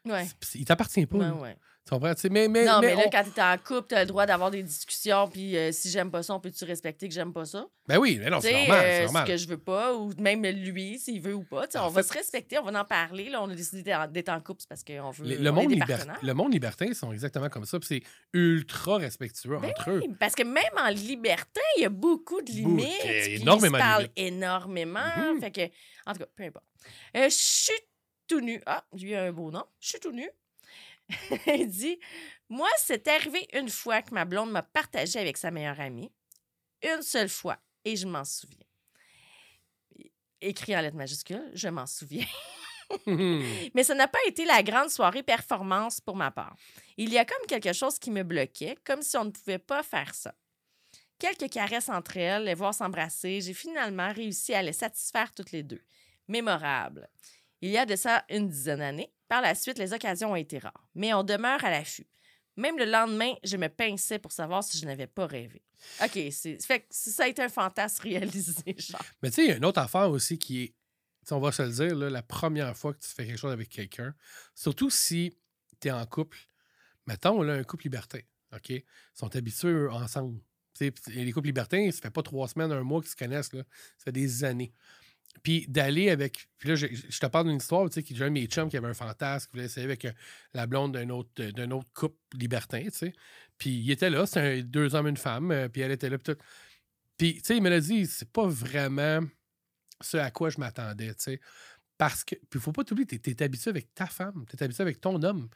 [0.06, 0.26] Ouais.
[0.42, 1.18] C'est- Il t'appartient pas.
[1.18, 1.34] Là.
[1.36, 1.58] ouais.
[1.88, 2.14] Tu comprends?
[2.32, 4.50] Mais, mais, non, mais mais, là, on- quand t'es en couple, t'as le droit d'avoir
[4.50, 7.68] des discussions, puis euh, si j'aime pas ça, on peut-tu respecter que j'aime pas ça?
[7.88, 8.80] Ben oui, mais non, c'est normal.
[8.80, 9.28] euh, c'est ce normal.
[9.28, 11.68] que je veux pas, ou même lui, s'il veut ou pas.
[11.68, 13.30] Tu sais, En on va se respecter, on va en parler.
[13.30, 15.26] Là, on a décidé d'être- en couple c'est parce qu'on veut.
[15.28, 16.20] Le, on le est monde liber- partenaires.
[16.24, 17.78] le monde libertin, ils sont exactement comme ça.
[17.80, 18.02] Puis c'est
[18.34, 20.02] ultra respectueux Ben entre eux.
[20.20, 22.88] Parce que même en libertin, il y a beaucoup de limites.
[23.04, 25.00] il y a puis énormément ils se parlent énormément.
[25.18, 25.40] Mhm.
[25.40, 25.62] Fait que,
[26.08, 26.66] en tout cas, peu importe.
[27.16, 27.80] Euh, je suis
[28.28, 28.60] tout nu.
[28.66, 29.64] Ah, lui a un beau nom.
[29.80, 30.28] Je suis tout nu.
[31.48, 32.00] Il dit
[32.50, 36.12] Moi, c'est arrivé une fois que ma blonde m'a partagé avec sa meilleure amie.
[36.84, 37.58] Une seule fois.
[37.84, 38.66] Et je m'en souviens.
[40.42, 42.26] Écrit en lettres majuscules, je m'en souviens.
[43.08, 46.56] Mais ça n'a pas été la grande soirée performance pour ma part.
[46.98, 49.84] Il y a comme quelque chose qui me bloquait, comme si on ne pouvait pas
[49.84, 50.36] faire ça.
[51.18, 55.64] Quelques caresses entre elles, les voir s'embrasser, j'ai finalement réussi à les satisfaire toutes les
[55.64, 55.82] deux.
[56.28, 57.10] Mémorable.
[57.66, 59.12] Il y a de ça une dizaine d'années.
[59.28, 62.06] Par la suite, les occasions ont été rares, mais on demeure à l'affût.
[62.58, 65.64] Même le lendemain, je me pinçais pour savoir si je n'avais pas rêvé.
[66.04, 69.02] OK, c'est fait que ça a été un fantasme réalisé, genre.
[69.24, 70.74] Mais tu sais, il y a une autre affaire aussi qui est
[71.32, 73.70] on va se le dire, là, la première fois que tu fais quelque chose avec
[73.70, 74.14] quelqu'un,
[74.54, 75.36] surtout si
[75.82, 76.38] tu es en couple,
[77.08, 78.20] mettons, là, un couple libertin,
[78.54, 78.70] OK?
[78.70, 78.84] Ils
[79.16, 80.40] sont habitués ensemble.
[80.80, 83.64] Les couples libertins, ça fait pas trois semaines, un mois qu'ils se connaissent, là.
[83.98, 84.72] Ça fait des années.
[85.46, 86.50] Puis d'aller avec.
[86.58, 88.78] Puis là, je, te parle d'une histoire, tu sais, qui j'ai un mes chums qui
[88.78, 90.12] avait un fantasme, qui voulait essayer avec euh,
[90.56, 93.14] la blonde d'un autre, euh, d'un autre couple libertin, tu sais.
[93.60, 96.34] Puis il était là, un- deux hommes, une femme, euh, puis elle était là, puis
[96.34, 96.42] tout.
[97.16, 99.20] Puis, tu sais, il me l'a dit, c'est pas vraiment
[100.02, 101.40] ce à quoi je m'attendais, tu sais.
[102.00, 102.34] Parce que.
[102.50, 105.48] Puis, faut pas t'oublier, t'es habitué avec ta femme, t'es habitué avec ton homme.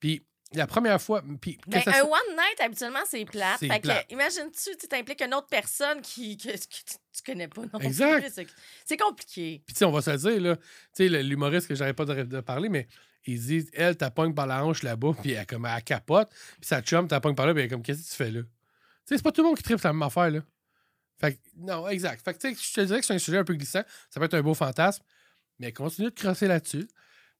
[0.00, 0.26] Puis,
[0.58, 1.22] la première fois.
[1.40, 3.58] Puis, Ben, ça un one night, habituellement, c'est plate.
[3.60, 7.62] Fait que, imagine-tu, tu t'impliques une autre personne qui, que, que tu, tu connais pas
[7.72, 7.80] non.
[7.80, 8.30] Exact.
[8.84, 9.62] C'est- compliqué.
[9.66, 10.56] Puis, tu sais, on va se le dire, là.
[10.56, 10.62] Tu
[11.08, 12.86] sais, l'humoriste que j'arrête pas de, de parler, mais
[13.26, 16.30] il dit, elle, t'as pogne par la hanche là-bas, puis elle, comme, elle capote.
[16.60, 18.30] Puis, sa chum, t'as pogne par là, puis elle est comme, qu'est-ce que tu fais
[18.30, 18.42] là?
[18.42, 18.48] Tu
[19.06, 20.40] sais, c'est pas tout le monde qui tripe la même affaire, là.
[21.20, 22.22] Fait que, non, exact.
[22.24, 23.82] Fait que, tu sais, je te dirais que c'est un sujet un peu glissant.
[24.10, 25.02] Ça peut être un beau fantasme,
[25.58, 26.86] mais continue de crosser là-dessus.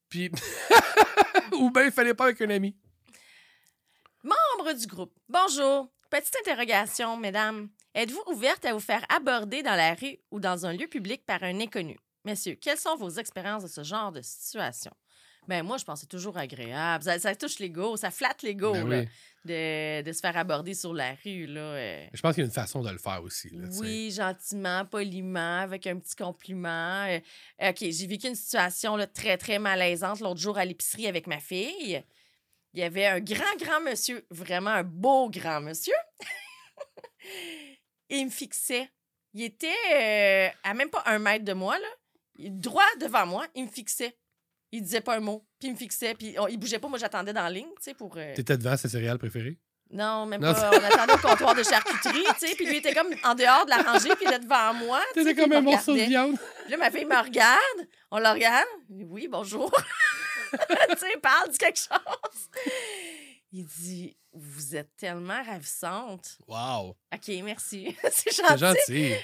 [0.08, 0.30] Puis,
[1.52, 2.74] ou bien, il fallait pas avec un ami.
[4.74, 5.16] Du groupe.
[5.28, 5.92] Bonjour.
[6.10, 7.68] Petite interrogation, mesdames.
[7.94, 11.44] Êtes-vous ouverte à vous faire aborder dans la rue ou dans un lieu public par
[11.44, 11.96] un inconnu?
[12.24, 14.90] Messieurs, quelles sont vos expériences de ce genre de situation?
[15.46, 17.04] Ben moi, je pense que c'est toujours agréable.
[17.04, 19.08] Ça, ça touche l'ego, ça flatte l'ego Ben oui.
[19.44, 21.46] de, de se faire aborder sur la rue.
[21.46, 22.06] Là, euh.
[22.12, 23.50] Je pense qu'il y a une façon de le faire aussi.
[23.50, 23.68] Là.
[23.78, 27.06] Oui, gentiment, poliment, avec un petit compliment.
[27.06, 27.20] Euh,
[27.70, 31.38] OK, j'ai vécu une situation là, très, très malaisante l'autre jour à l'épicerie avec ma
[31.38, 32.02] fille.
[32.76, 35.94] Il y avait un grand, grand monsieur, vraiment un beau grand monsieur.
[38.10, 38.90] Et il me fixait.
[39.32, 41.88] Il était euh, à même pas un mètre de moi, là.
[42.38, 44.14] Il- Droit devant moi, il me fixait.
[44.72, 46.88] Il disait pas un mot, puis il me fixait, puis on- il bougeait pas.
[46.88, 48.14] Moi, j'attendais dans la ligne, tu sais, pour...
[48.18, 49.58] euh, T'étais devant ses céréales préférées?
[49.90, 50.70] non, même Non, pas.
[50.70, 52.54] On attendait au comptoir de charcuterie, tu sais.
[52.56, 55.00] Puis lui était comme en dehors de la rangée, puis il était devant moi.
[55.14, 56.36] T'étais comme un morceau de viande.
[56.64, 57.88] Puis là, ma fille me regarde.
[58.10, 58.66] On la regarde.
[58.90, 59.70] Oui, bonjour.
[60.90, 62.48] tu sais, parle, dis quelque chose.
[63.52, 66.38] Il dit Vous êtes tellement ravissante.
[66.46, 66.96] Wow!
[67.14, 67.96] OK, merci.
[68.10, 68.58] C'est C'est gentil.
[68.58, 69.14] gentil.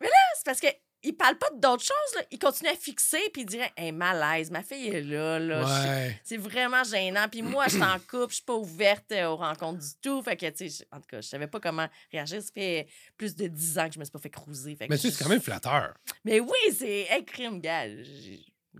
[0.00, 0.68] C'est parce que.
[1.04, 2.22] Il parle pas d'autre chose, là.
[2.32, 5.64] Il continue à fixer, puis il dirait Hey, malaise, ma fille est là, là.
[5.64, 6.20] Ouais.
[6.24, 7.28] C'est vraiment gênant.
[7.30, 10.20] Puis moi, je suis en couple, je suis pas ouverte euh, aux rencontres du tout.
[10.24, 12.42] Fait que, tu sais, en tout cas, je savais pas comment réagir.
[12.42, 14.74] Ça fait plus de 10 ans que je me suis pas fait cruiser.
[14.74, 15.94] Fait Mais c'est quand même flatteur.
[16.24, 17.86] Mais oui, c'est un crime, gars.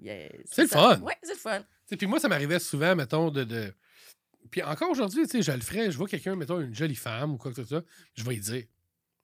[0.03, 0.99] Yeah, C'est le fun.
[1.01, 1.63] Oui, c'est le fun.
[1.97, 3.45] Puis moi, ça m'arrivait souvent, mettons, de.
[3.45, 3.73] de...
[4.51, 5.91] Puis encore aujourd'hui, tu sais, je le ferais.
[5.91, 8.41] Je vois quelqu'un, mettons, une jolie femme ou quoi que ce soit, je vais y
[8.41, 8.65] dire.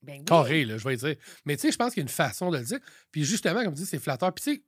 [0.03, 0.25] Ben oui.
[0.25, 1.17] Carré, là, je vais y dire.
[1.47, 2.79] Mais tu sais, je pense qu'il y a une façon de le dire.
[3.11, 4.33] Puis justement, comme tu dis, c'est flatteur.
[4.35, 4.63] Puis tu sais,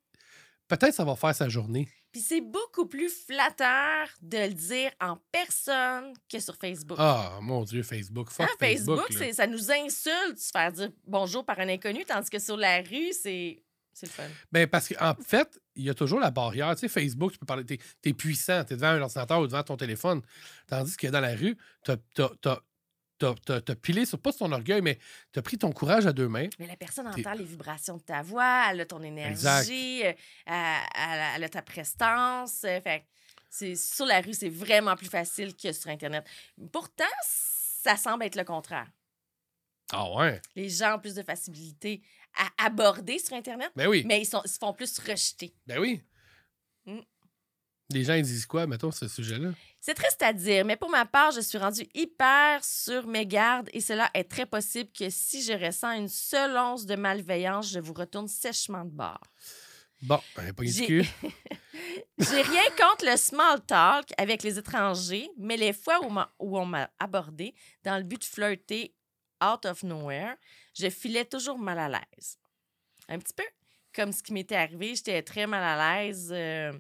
[0.69, 1.89] peut-être ça va faire sa journée.
[2.11, 6.97] Puis c'est beaucoup plus flatteur de le dire en personne que sur Facebook.
[6.99, 8.31] Ah, mon Dieu, Facebook.
[8.31, 9.13] Fuck Hein, Facebook.
[9.13, 12.57] Facebook, ça nous insulte de se faire dire bonjour par un inconnu, tandis que sur
[12.57, 13.63] la rue, c'est
[13.99, 14.29] c'est le fun.
[14.53, 16.75] Ben, parce qu'en fait, il y a toujours la barrière.
[16.75, 19.63] Tu sais, Facebook, tu peux parler, t'es, t'es puissant, t'es devant un ordinateur ou devant
[19.63, 20.21] ton téléphone.
[20.67, 22.59] Tandis que dans la rue, t'as, t'as, t'as,
[23.19, 24.99] t'as- t'as- t'as pilé sur pas sur ton orgueil, mais
[25.33, 26.49] t'as pris ton courage à deux mains.
[26.59, 30.13] Mais la personne entend les vibrations de ta voix, elle a ton énergie, euh,
[30.45, 30.55] elle,
[30.95, 32.65] elle- elle a ta prestance.
[32.65, 33.05] euh, Fait
[33.75, 36.27] sur la rue, c'est vraiment plus facile que sur Internet.
[36.71, 38.87] Pourtant, ça semble être le contraire.
[39.93, 40.43] Ah ouais?
[40.57, 42.03] Les gens ont plus de facilité
[42.37, 44.05] à aborder sur Internet, Ben oui.
[44.07, 45.55] mais ils, sont, ils se font plus rejeter.
[45.67, 46.03] Ben oui.
[46.87, 47.01] Mm.
[47.91, 49.51] Les gens, ils disent quoi, mettons, ce sujet-là?
[49.81, 53.71] C'est triste à dire, mais pour ma part, je suis rendue hyper sur mes gardes
[53.73, 57.79] et cela est très possible que si je ressens une seule once de malveillance, je
[57.79, 59.21] vous retourne sèchement de bord.
[60.03, 61.03] Bon, ben, pas J'ai-
[62.19, 66.01] rien contre le small talk avec les étrangers, mais les fois
[66.41, 68.95] où on m'a abordé dans le but de flirter
[69.43, 70.37] out of nowhere,
[70.75, 72.39] je filais toujours mal à l'aise.
[73.09, 73.45] Un petit peu
[73.95, 76.29] comme ce qui m'était arrivé, j'étais très mal à l'aise.
[76.33, 76.73] euh,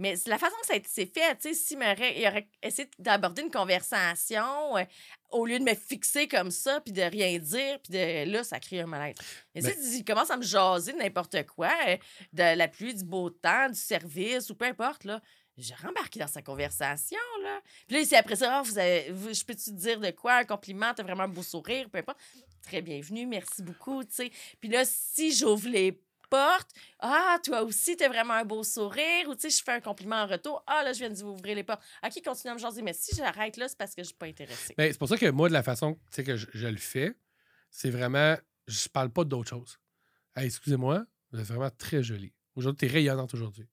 [0.00, 3.42] mais la façon que ça c'est fait, tu sais, s'il m'aurait il aurait essayé d'aborder
[3.42, 4.84] une conversation euh,
[5.30, 8.60] au lieu de me fixer comme ça, puis de rien dire, puis de là, ça
[8.60, 9.16] crée un malaise.
[9.54, 11.96] Mais Ben- si il commence à me jaser de n'importe quoi, euh,
[12.32, 15.20] de la pluie, du beau temps, du service ou peu importe, là,
[15.62, 17.60] j'ai rembarqué dans sa conversation, là.
[17.86, 20.44] Puis là, c'est après ça, Ah, vous avez, je peux-tu te dire de quoi, un
[20.44, 22.18] compliment, t'as vraiment un beau sourire, peu importe.
[22.62, 24.30] Très bienvenue, merci beaucoup, tu sais.
[24.60, 29.34] Puis là, si j'ouvre les portes, ah, toi aussi, t'as vraiment un beau sourire, ou
[29.34, 31.56] tu sais, je fais un compliment en retour, ah, là, je viens de vous ouvrir
[31.56, 31.82] les portes.
[32.04, 34.26] OK, continue à me jaser, mais si j'arrête là, c'est parce que je suis pas
[34.26, 34.74] intéressée.
[34.76, 37.14] Ben, c'est pour ça que moi, de la façon que je, je le fais,
[37.70, 38.36] c'est vraiment.
[38.66, 39.78] Je parle pas d'autre chose.
[40.36, 42.32] Hey, excusez-moi, vous êtes vraiment très jolie.
[42.54, 43.66] Aujourd'hui, t'es rayonnante aujourd'hui.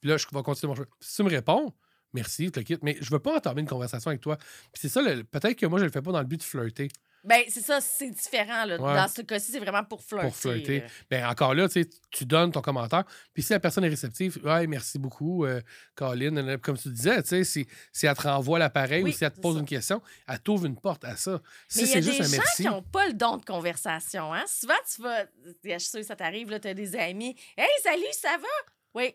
[0.00, 0.86] Puis là, je vais continuer mon chemin.
[1.00, 1.72] Si tu me réponds,
[2.12, 2.82] merci, je te quitte.
[2.82, 4.36] Mais je veux pas entamer une conversation avec toi.
[4.36, 6.88] Puis c'est ça, peut-être que moi, je le fais pas dans le but de flirter.
[7.22, 8.64] Ben, c'est ça, c'est différent.
[8.64, 8.80] Là.
[8.80, 8.94] Ouais.
[8.94, 10.26] Dans ce cas-ci, c'est vraiment pour flirter.
[10.28, 10.82] pour flirter.
[11.10, 13.04] Ben, encore là, tu donnes ton commentaire.
[13.34, 15.60] Puis si la personne est réceptive, ouais, merci beaucoup, euh,
[15.94, 16.56] Colin.
[16.56, 19.42] Comme tu disais, si, si elle te renvoie l'appareil Oui, ou si elle te c'est
[19.42, 19.60] pose ça.
[19.60, 21.42] une question, elle t'ouvre une porte à ça.
[21.68, 22.62] Si Mais il y a c'est des juste un gens merci.
[22.62, 24.32] qui n'ont pas le don de conversation.
[24.32, 24.44] Hein?
[24.46, 25.26] Souvent, tu vas.
[25.62, 27.36] Je suis ça t'arrive, tu as des amis.
[27.54, 28.72] Hey, salut, ça va?
[28.94, 29.14] Oui.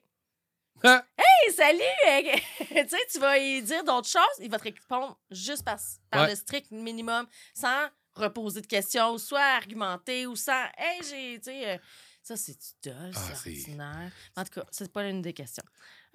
[0.83, 1.05] Ah!
[1.17, 1.81] Hey, salut!
[2.07, 2.37] euh,
[2.83, 5.79] tu sais, tu vas lui dire d'autres choses, il va te répondre juste par,
[6.11, 6.29] par Ouais.
[6.29, 10.65] le strict minimum, sans reposer de questions, ou soit argumenter, ou sans.
[10.77, 11.37] Hey, j'ai.
[11.39, 11.77] Tu sais, euh,
[12.21, 14.11] ça, c'est du dol, Ah, c'est ordinaire.
[14.35, 15.63] En tout cas, c'est pas une des questions.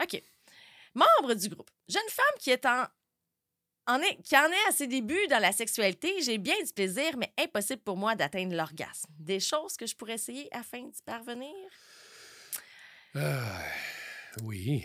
[0.02, 0.22] OK.
[0.94, 1.70] Membre du groupe.
[1.88, 2.84] Jeune femme qui est en.
[3.86, 7.16] en est, qui en est à ses débuts dans la sexualité, j'ai bien du plaisir,
[7.16, 9.10] mais impossible pour moi d'atteindre l'orgasme.
[9.18, 11.54] Des choses que je pourrais essayer afin d'y parvenir?
[13.14, 13.62] Ah,
[14.42, 14.84] oui.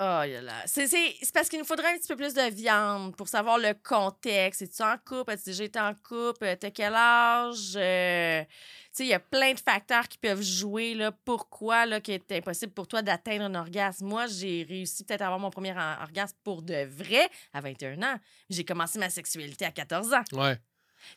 [0.00, 0.62] Oh là là.
[0.66, 3.58] C'est, c'est- c'est parce qu'il nous faudrait un petit peu plus de viande pour savoir
[3.58, 4.62] le contexte.
[4.62, 5.32] Es-tu en couple?
[5.32, 6.44] As-tu déjà été en couple?
[6.44, 7.72] Euh, T'as quel âge?
[7.74, 8.48] Euh, tu
[8.92, 10.94] sais, il y a plein de facteurs qui peuvent jouer.
[10.94, 14.06] Là, pourquoi là, qu'il est impossible pour toi d'atteindre un orgasme?
[14.06, 18.16] Moi, j'ai réussi peut-être à avoir mon premier orgasme pour de vrai à 21 ans.
[18.50, 20.22] J'ai commencé ma sexualité à 14 ans.
[20.30, 20.58] Ouais.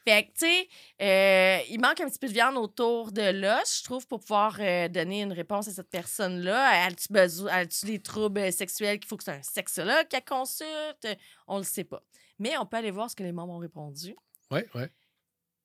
[0.08, 0.67] Fait que, tu sais,
[1.02, 4.58] euh, il manque un petit peu de viande autour de l'os, je trouve, pour pouvoir
[4.60, 6.86] euh, donner une réponse à cette personne-là.
[6.86, 11.08] As-tu besoin, as-tu des troubles sexuels qu'il faut que c'est un sexologue qu'elle consulte?
[11.48, 12.04] On le sait pas.
[12.39, 14.15] Mais on peut aller voir ce que les membres ont répondu.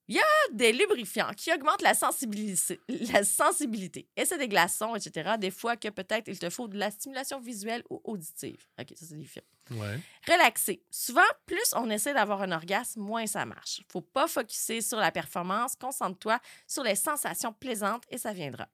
[0.09, 0.21] Ouais, ouais.
[0.53, 2.79] Des lubrifiants qui augmentent la sensibilité,
[3.13, 4.07] la sensibilité.
[4.15, 5.35] Des glaçons, etc.
[5.39, 8.67] Des fois que peut-être il te faut de la stimulation visuelle ou auditive.
[8.79, 9.75] OK, ça, c'est.
[9.75, 9.99] Ouais.
[10.27, 10.81] Relaxer.
[10.89, 13.81] Souvent, plus on essaie d'avoir un orgasme, moins ça marche.
[13.91, 18.67] Faut pas focuser sur la performance, concentre-toi sur les sensations plaisantes et ça viendra.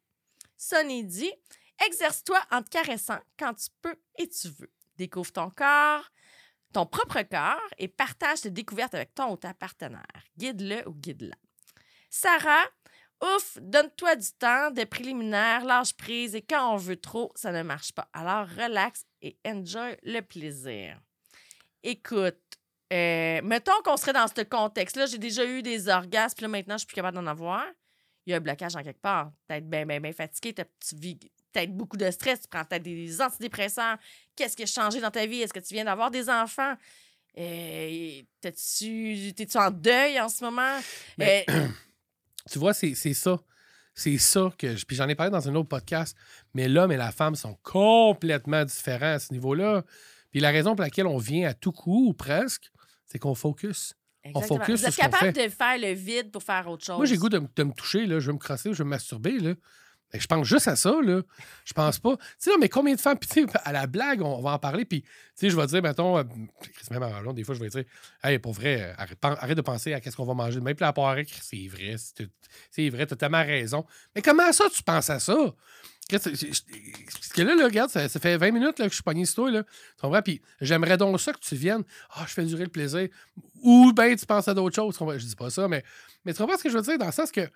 [0.57, 1.31] Sonny dit
[1.85, 4.71] Exerce-toi en te caressant quand tu peux et tu veux.
[4.97, 6.11] Découvre ton corps,
[6.73, 10.03] ton propre corps et partage tes découvertes avec ton ou ta partenaire.
[10.37, 11.35] Guide-le ou guide-la.
[12.09, 12.65] Sarah,
[13.23, 17.63] ouf, donne-toi du temps, de préliminaires, lâche prise et quand on veut trop, ça ne
[17.63, 18.09] marche pas.
[18.13, 20.99] Alors relax et enjoy le plaisir.
[21.83, 22.41] Écoute,
[22.91, 26.75] euh, mettons qu'on serait dans ce contexte-là, j'ai déjà eu des orgasmes, puis là maintenant
[26.75, 27.65] je suis plus capable d'en avoir.
[28.25, 29.31] Il y a un blocage en quelque part.
[29.47, 31.19] Peut-être bien, bien, bien fatigué, tu vis
[31.53, 33.97] peut-être beaucoup de stress, tu prends peut-être des antidépresseurs.
[34.35, 35.41] Qu'est-ce qui a changé dans ta vie?
[35.41, 36.73] Est-ce que tu viens d'avoir des enfants?
[37.37, 40.79] Euh, T'es-tu en deuil en ce moment?
[41.17, 41.67] Mais- Euh,
[42.51, 43.39] Tu vois, c'est c'est ça.
[43.95, 44.75] C'est ça que.
[44.75, 46.17] je- Puis j'en ai parlé dans un autre podcast,
[46.53, 49.83] mais l'homme et la femme sont complètement différents à ce niveau-là.
[50.31, 52.69] Puis la raison pour laquelle on vient à tout coup, ou presque,
[53.05, 53.93] c'est qu'on focus.
[54.23, 54.59] exactement.
[54.59, 56.97] focus Vous sur êtes capable de faire le vide pour faire autre chose.
[56.97, 58.89] Moi, j'ai goût de, de me toucher, là, je veux me crosser, je veux me
[58.89, 59.39] masturber.
[59.39, 59.53] Là.
[60.13, 61.21] Je pense juste à ça, là.
[61.65, 62.15] Je pense pas.
[62.17, 65.01] Tu sais, mais combien de femmes, puis à la blague, on va en parler, puis
[65.01, 66.23] tu sais, je vais dire, mettons, euh,
[66.91, 67.83] même des fois, je vais dire,
[68.23, 70.93] hey, pour vrai, euh, arrête, de penser à qu'est-ce qu'on va manger demain, puis la
[70.93, 71.95] poirée, c'est vrai,
[72.69, 73.85] c'est vrai, t'as tellement raison.
[74.15, 75.35] Mais comment ça, tu penses à ça?
[76.09, 76.25] Parce
[77.33, 79.63] que là, regarde, ça, fait 20 minutes là, que je suis pogné sur toi, là.
[79.63, 80.21] Tu comprends?
[80.21, 81.83] Puis j'aimerais donc ça que tu viennes.
[82.11, 83.07] Ah, je fais durer le plaisir.
[83.61, 84.97] Ou ben tu penses à d'autres choses.
[84.99, 85.83] Je dis pas ça, mais,
[86.25, 86.97] mais tu comprends ce que je veux dire?
[86.97, 87.49] Dans le sens que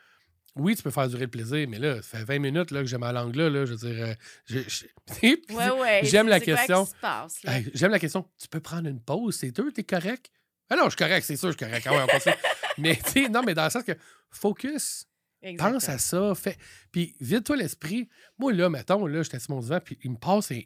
[0.60, 2.88] oui, tu peux faire durer le plaisir, mais là, ça fait 20 minutes là, que
[2.88, 4.06] j'ai ma langue là, là je veux dire.
[4.06, 4.13] euh,
[4.46, 4.86] je- je-
[5.54, 6.02] Ouais, ouais.
[6.04, 6.88] J'aime la question.
[7.02, 8.26] passe, hey, J'aime la question.
[8.39, 10.30] Tu peux prendre une pause, c'est deux, t'es correct?
[10.70, 11.86] Ah non, je suis correct, c'est sûr, je suis correct.
[11.89, 12.36] Ah ouais, on continue.
[12.78, 13.93] mais tu sais, non, mais dans le sens que
[14.32, 15.06] focus.
[15.41, 15.74] Exactement.
[15.80, 16.34] Pense à ça.
[16.36, 16.58] Fais...
[16.91, 18.10] Puis vide-toi l'esprit.
[18.38, 20.62] Moi, là, mettons, là, j'étais sur mon divan, puis il me passe un-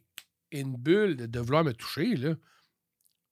[0.51, 2.35] une bulle de, de vouloir me toucher, là.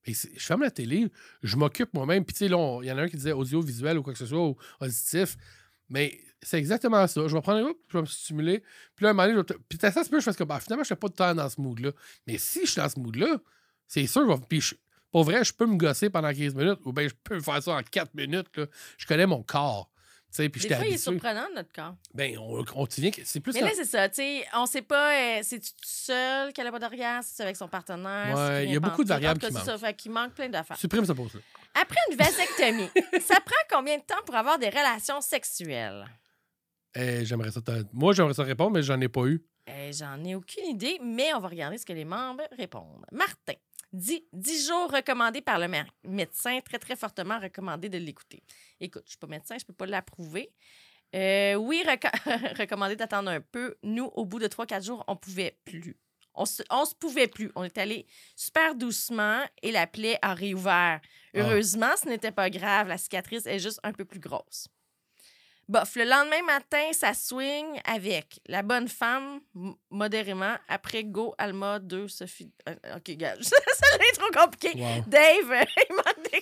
[0.05, 1.07] Et je ferme la télé,
[1.43, 2.23] je m'occupe moi-même.
[2.23, 4.25] Puis, tu sais, il y en a un qui disait audiovisuel ou quoi que ce
[4.25, 5.35] soit, ou auditif.
[5.89, 7.27] Mais c'est exactement ça.
[7.27, 8.59] Je vais prendre un je vais me stimuler.
[8.95, 10.35] Puis là, à un moment donné, je vais te- Puis, ça se peut, je fais
[10.37, 11.91] que, bah, finalement, je n'ai pas de temps dans ce mood-là.
[12.27, 13.37] Mais si je suis dans ce mood-là,
[13.87, 14.75] c'est sûr, je vais- puis je-
[15.11, 17.71] pour vrai, je peux me gosser pendant 15 minutes, ou bien je peux faire ça
[17.73, 18.55] en 4 minutes.
[18.57, 18.65] Là.
[18.97, 19.89] Je connais mon corps.
[20.37, 20.97] Des fois, il est habitué.
[20.99, 21.95] surprenant, notre corps.
[22.13, 23.65] Ben, on, on que- C'est plus Mais ça.
[23.65, 26.77] là, c'est ça, tu sais, on sait pas, euh, c'est-tu tout seul qu'elle a pas
[26.77, 28.37] d'orgasme, c'est avec son partenaire.
[28.37, 29.81] Ouais, il y a beaucoup de variables qui c'est ça, manquent.
[29.81, 30.77] fait qu'il manque plein d'affaires.
[30.77, 31.39] Supprime ce pause-là.
[31.73, 32.89] Après une vasectomie,
[33.25, 36.05] ça prend combien de temps pour avoir des relations sexuelles?
[36.95, 37.61] Eh, j'aimerais ça.
[37.93, 39.43] Moi, j'aimerais ça répondre, mais j'en ai pas eu.
[39.69, 43.05] Euh, J'en ai aucune idée, mais on va regarder ce que les membres répondent.
[43.11, 43.53] Martin
[43.93, 48.41] dit 10 jours recommandés par le mé- médecin, très, très fortement recommandé de l'écouter.
[48.79, 50.51] Écoute, je suis pas médecin, je peux pas l'approuver.
[51.15, 52.09] Euh, oui, reco-
[52.59, 53.75] recommandé d'attendre un peu.
[53.83, 55.97] Nous, au bout de 3-4 jours, on pouvait plus.
[56.33, 57.51] On se, on se pouvait plus.
[57.55, 60.99] On est allé super doucement et la plaie a réouvert.
[61.01, 61.39] Ah.
[61.39, 62.87] Heureusement, ce n'était pas grave.
[62.87, 64.67] La cicatrice est juste un peu plus grosse.
[65.69, 69.39] Bof, le lendemain matin, ça swing avec la bonne femme,
[69.91, 70.57] modérément.
[70.67, 72.51] Après, go, Alma, 2, Sophie.
[72.67, 73.55] euh, OK, gars, ça,
[73.99, 74.73] est trop compliqué.
[74.75, 75.03] Wow.
[75.05, 76.41] Dave, euh, il manque des...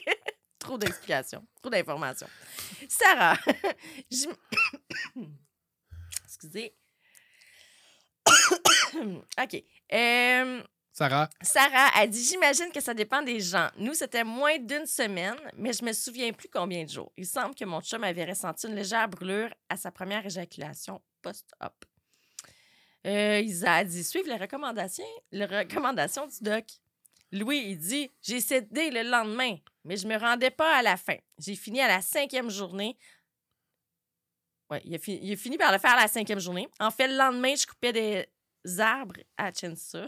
[0.57, 2.29] trop d'explications, trop d'informations.
[2.87, 3.37] Sarah,
[4.09, 4.33] j'im-
[6.25, 6.73] excusez.
[8.95, 9.63] OK.
[9.93, 10.63] Euh,
[10.97, 13.69] Sarah, Sarah a dit J'imagine que ça dépend des gens.
[13.77, 17.11] Nous, c'était moins d'une semaine, mais je me souviens plus combien de jours.
[17.17, 21.85] Il semble que mon chum avait ressenti une légère brûlure à sa première éjaculation post-op.
[23.05, 26.65] Euh, Isa a dit Suivre les recommandations, les recommandations du doc.
[27.31, 31.17] Louis, il dit J'ai cédé le lendemain, mais je me rendais pas à la fin.
[31.37, 32.97] J'ai fini à la cinquième journée.
[34.71, 36.67] Ouais, il a, fi- il a fini par le faire à la cinquième journée.
[36.79, 38.25] En fait, le lendemain, je coupais des
[38.77, 40.07] arbres à Chensa.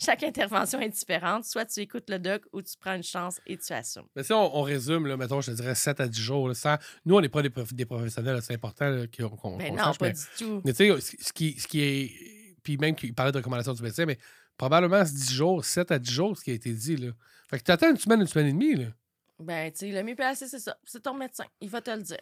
[0.00, 1.44] Chaque intervention est différente.
[1.44, 4.06] Soit tu écoutes le doc ou tu prends une chance et tu assumes.
[4.16, 6.48] mais si on, on résume, là, mettons, je te dirais 7 à 10 jours.
[6.48, 9.70] là, sans- Nous, on n'est pas des, prof- des professionnels, c'est important qu'on qu'on- Mais
[9.70, 10.62] Ben non, sache, pas mais- du tout.
[10.64, 12.10] Mais tu sais, ce qui, ce qui est.
[12.62, 14.18] Puis même qu'il parlait de recommandations du médecin, mais
[14.56, 16.96] probablement c'est 10 jours, 7 à 10 jours, ce qui a été dit.
[16.96, 17.12] Là.
[17.50, 18.74] Fait que tu attends une semaine, une semaine et demie.
[18.76, 18.86] Là.
[19.38, 20.76] Ben, tu sais, le mieux placé, c'est ça.
[20.84, 21.44] C'est ton médecin.
[21.60, 22.20] Il va te le dire.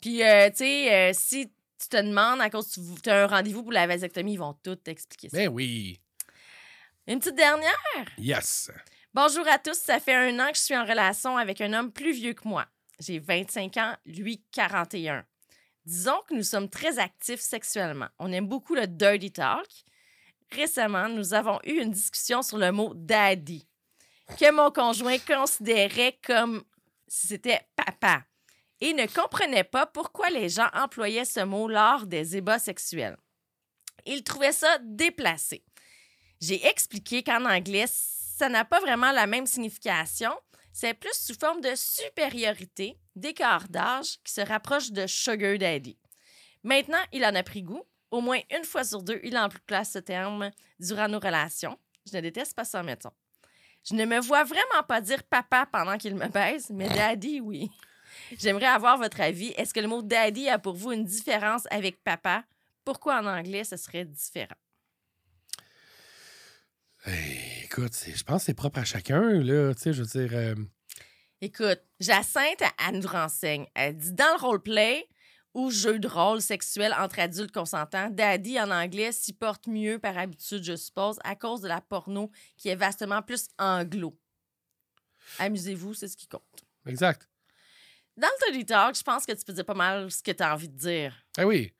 [0.00, 3.26] Puis, euh, tu sais, euh, si tu te demandes à cause que tu as un
[3.26, 5.36] rendez-vous pour la vasectomie, ils vont tout t'expliquer ça.
[5.36, 6.00] Ben oui.
[7.06, 7.76] Une petite dernière.
[8.18, 8.70] Yes.
[9.12, 9.74] Bonjour à tous.
[9.76, 12.48] Ça fait un an que je suis en relation avec un homme plus vieux que
[12.48, 12.66] moi.
[12.98, 15.24] J'ai 25 ans, lui 41.
[15.84, 18.08] Disons que nous sommes très actifs sexuellement.
[18.18, 19.66] On aime beaucoup le dirty talk.
[20.50, 23.66] Récemment, nous avons eu une discussion sur le mot daddy,
[24.38, 26.64] que mon conjoint considérait comme
[27.06, 28.24] si c'était papa,
[28.80, 33.16] et ne comprenait pas pourquoi les gens employaient ce mot lors des ébats sexuels.
[34.06, 35.64] Il trouvait ça déplacé.
[36.40, 40.32] J'ai expliqué qu'en anglais, ça n'a pas vraiment la même signification.
[40.72, 45.96] C'est plus sous forme de supériorité, d'écart d'âge qui se rapproche de sugar daddy.
[46.64, 47.84] Maintenant, il en a pris goût.
[48.10, 51.78] Au moins une fois sur deux, il emploie ce terme durant nos relations.
[52.10, 53.12] Je ne déteste pas ça, mettons.
[53.88, 57.70] Je ne me vois vraiment pas dire papa pendant qu'il me baise, mais daddy, oui.
[58.38, 59.48] J'aimerais avoir votre avis.
[59.56, 62.44] Est-ce que le mot daddy a pour vous une différence avec papa?
[62.84, 64.56] Pourquoi en anglais ce serait différent?
[67.06, 69.20] Hey, écoute, c'est- je pense que c'est propre à chacun.
[69.42, 70.36] Là, tu sais, je veux dire.
[70.36, 70.54] euh,
[71.40, 73.66] Écoute, Jacinthe, elle nous renseigne.
[73.74, 75.06] Elle dit dans le roleplay
[75.52, 80.16] ou jeu de rôle sexuel entre adultes consentants, daddy en anglais s'y porte mieux par
[80.16, 84.18] habitude, je suppose, à cause de la porno qui est vastement plus anglo.
[85.38, 86.64] Amusez-vous, c'est ce qui compte.
[86.86, 87.28] exact.
[88.16, 90.42] Dans le Dirty Talk, je pense que tu peux dire pas mal ce que tu
[90.42, 91.14] as envie de dire.
[91.36, 91.72] Ah oui.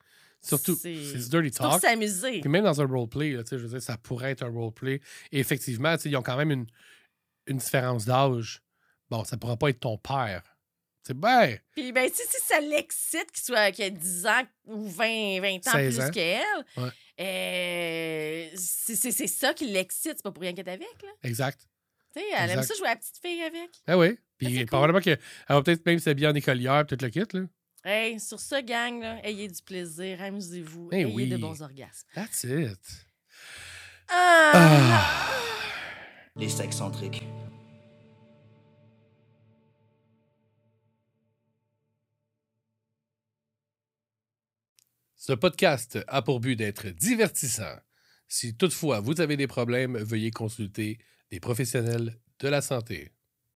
[0.43, 1.81] Surtout, C'est- du dirty C'est pour talk.
[1.81, 2.41] s'amuser.
[2.41, 5.01] Puis même dans un roleplay, là, je veux dire, ça pourrait être un roleplay.
[5.33, 6.67] Et effectivement, ils ont quand même une,
[7.47, 8.61] une différence d'âge.
[9.09, 10.43] Bon, ça pourra pas être ton père.
[11.07, 14.89] C'est ben, Puis, ben, si, si ça l'excite qu'il soit qu'il ait 10 ans ou
[14.89, 16.11] 20, 20 ans 16 plus ans.
[16.11, 16.91] qu'elle, Ouais.
[17.21, 20.15] euh, c'est ça qui l'excite.
[20.17, 21.09] C'est pas pour rien qu'elle est avec, là.
[21.23, 21.67] exact.
[22.15, 23.71] Tu sais, elle aime ça jouer à la petite fille avec.
[23.87, 24.09] Ah oui.
[24.17, 24.67] Ah, Puis cool.
[24.67, 27.41] probablement qu'elle va peut-être même s'habiller en écolière, tout le kit, là.
[27.85, 31.29] Hey, sur ce, gang, là, ayez du plaisir, amusez-vous, Eh ayez oui.
[31.29, 32.07] de bons orgasmes.
[32.15, 32.79] That's it.
[34.09, 35.31] Ah!
[36.37, 37.23] Les sexcentriques.
[45.17, 47.77] Ce podcast a pour but d'être divertissant.
[48.29, 50.99] Si toutefois vous avez des problèmes, veuillez consulter
[51.31, 53.13] des professionnels de la santé.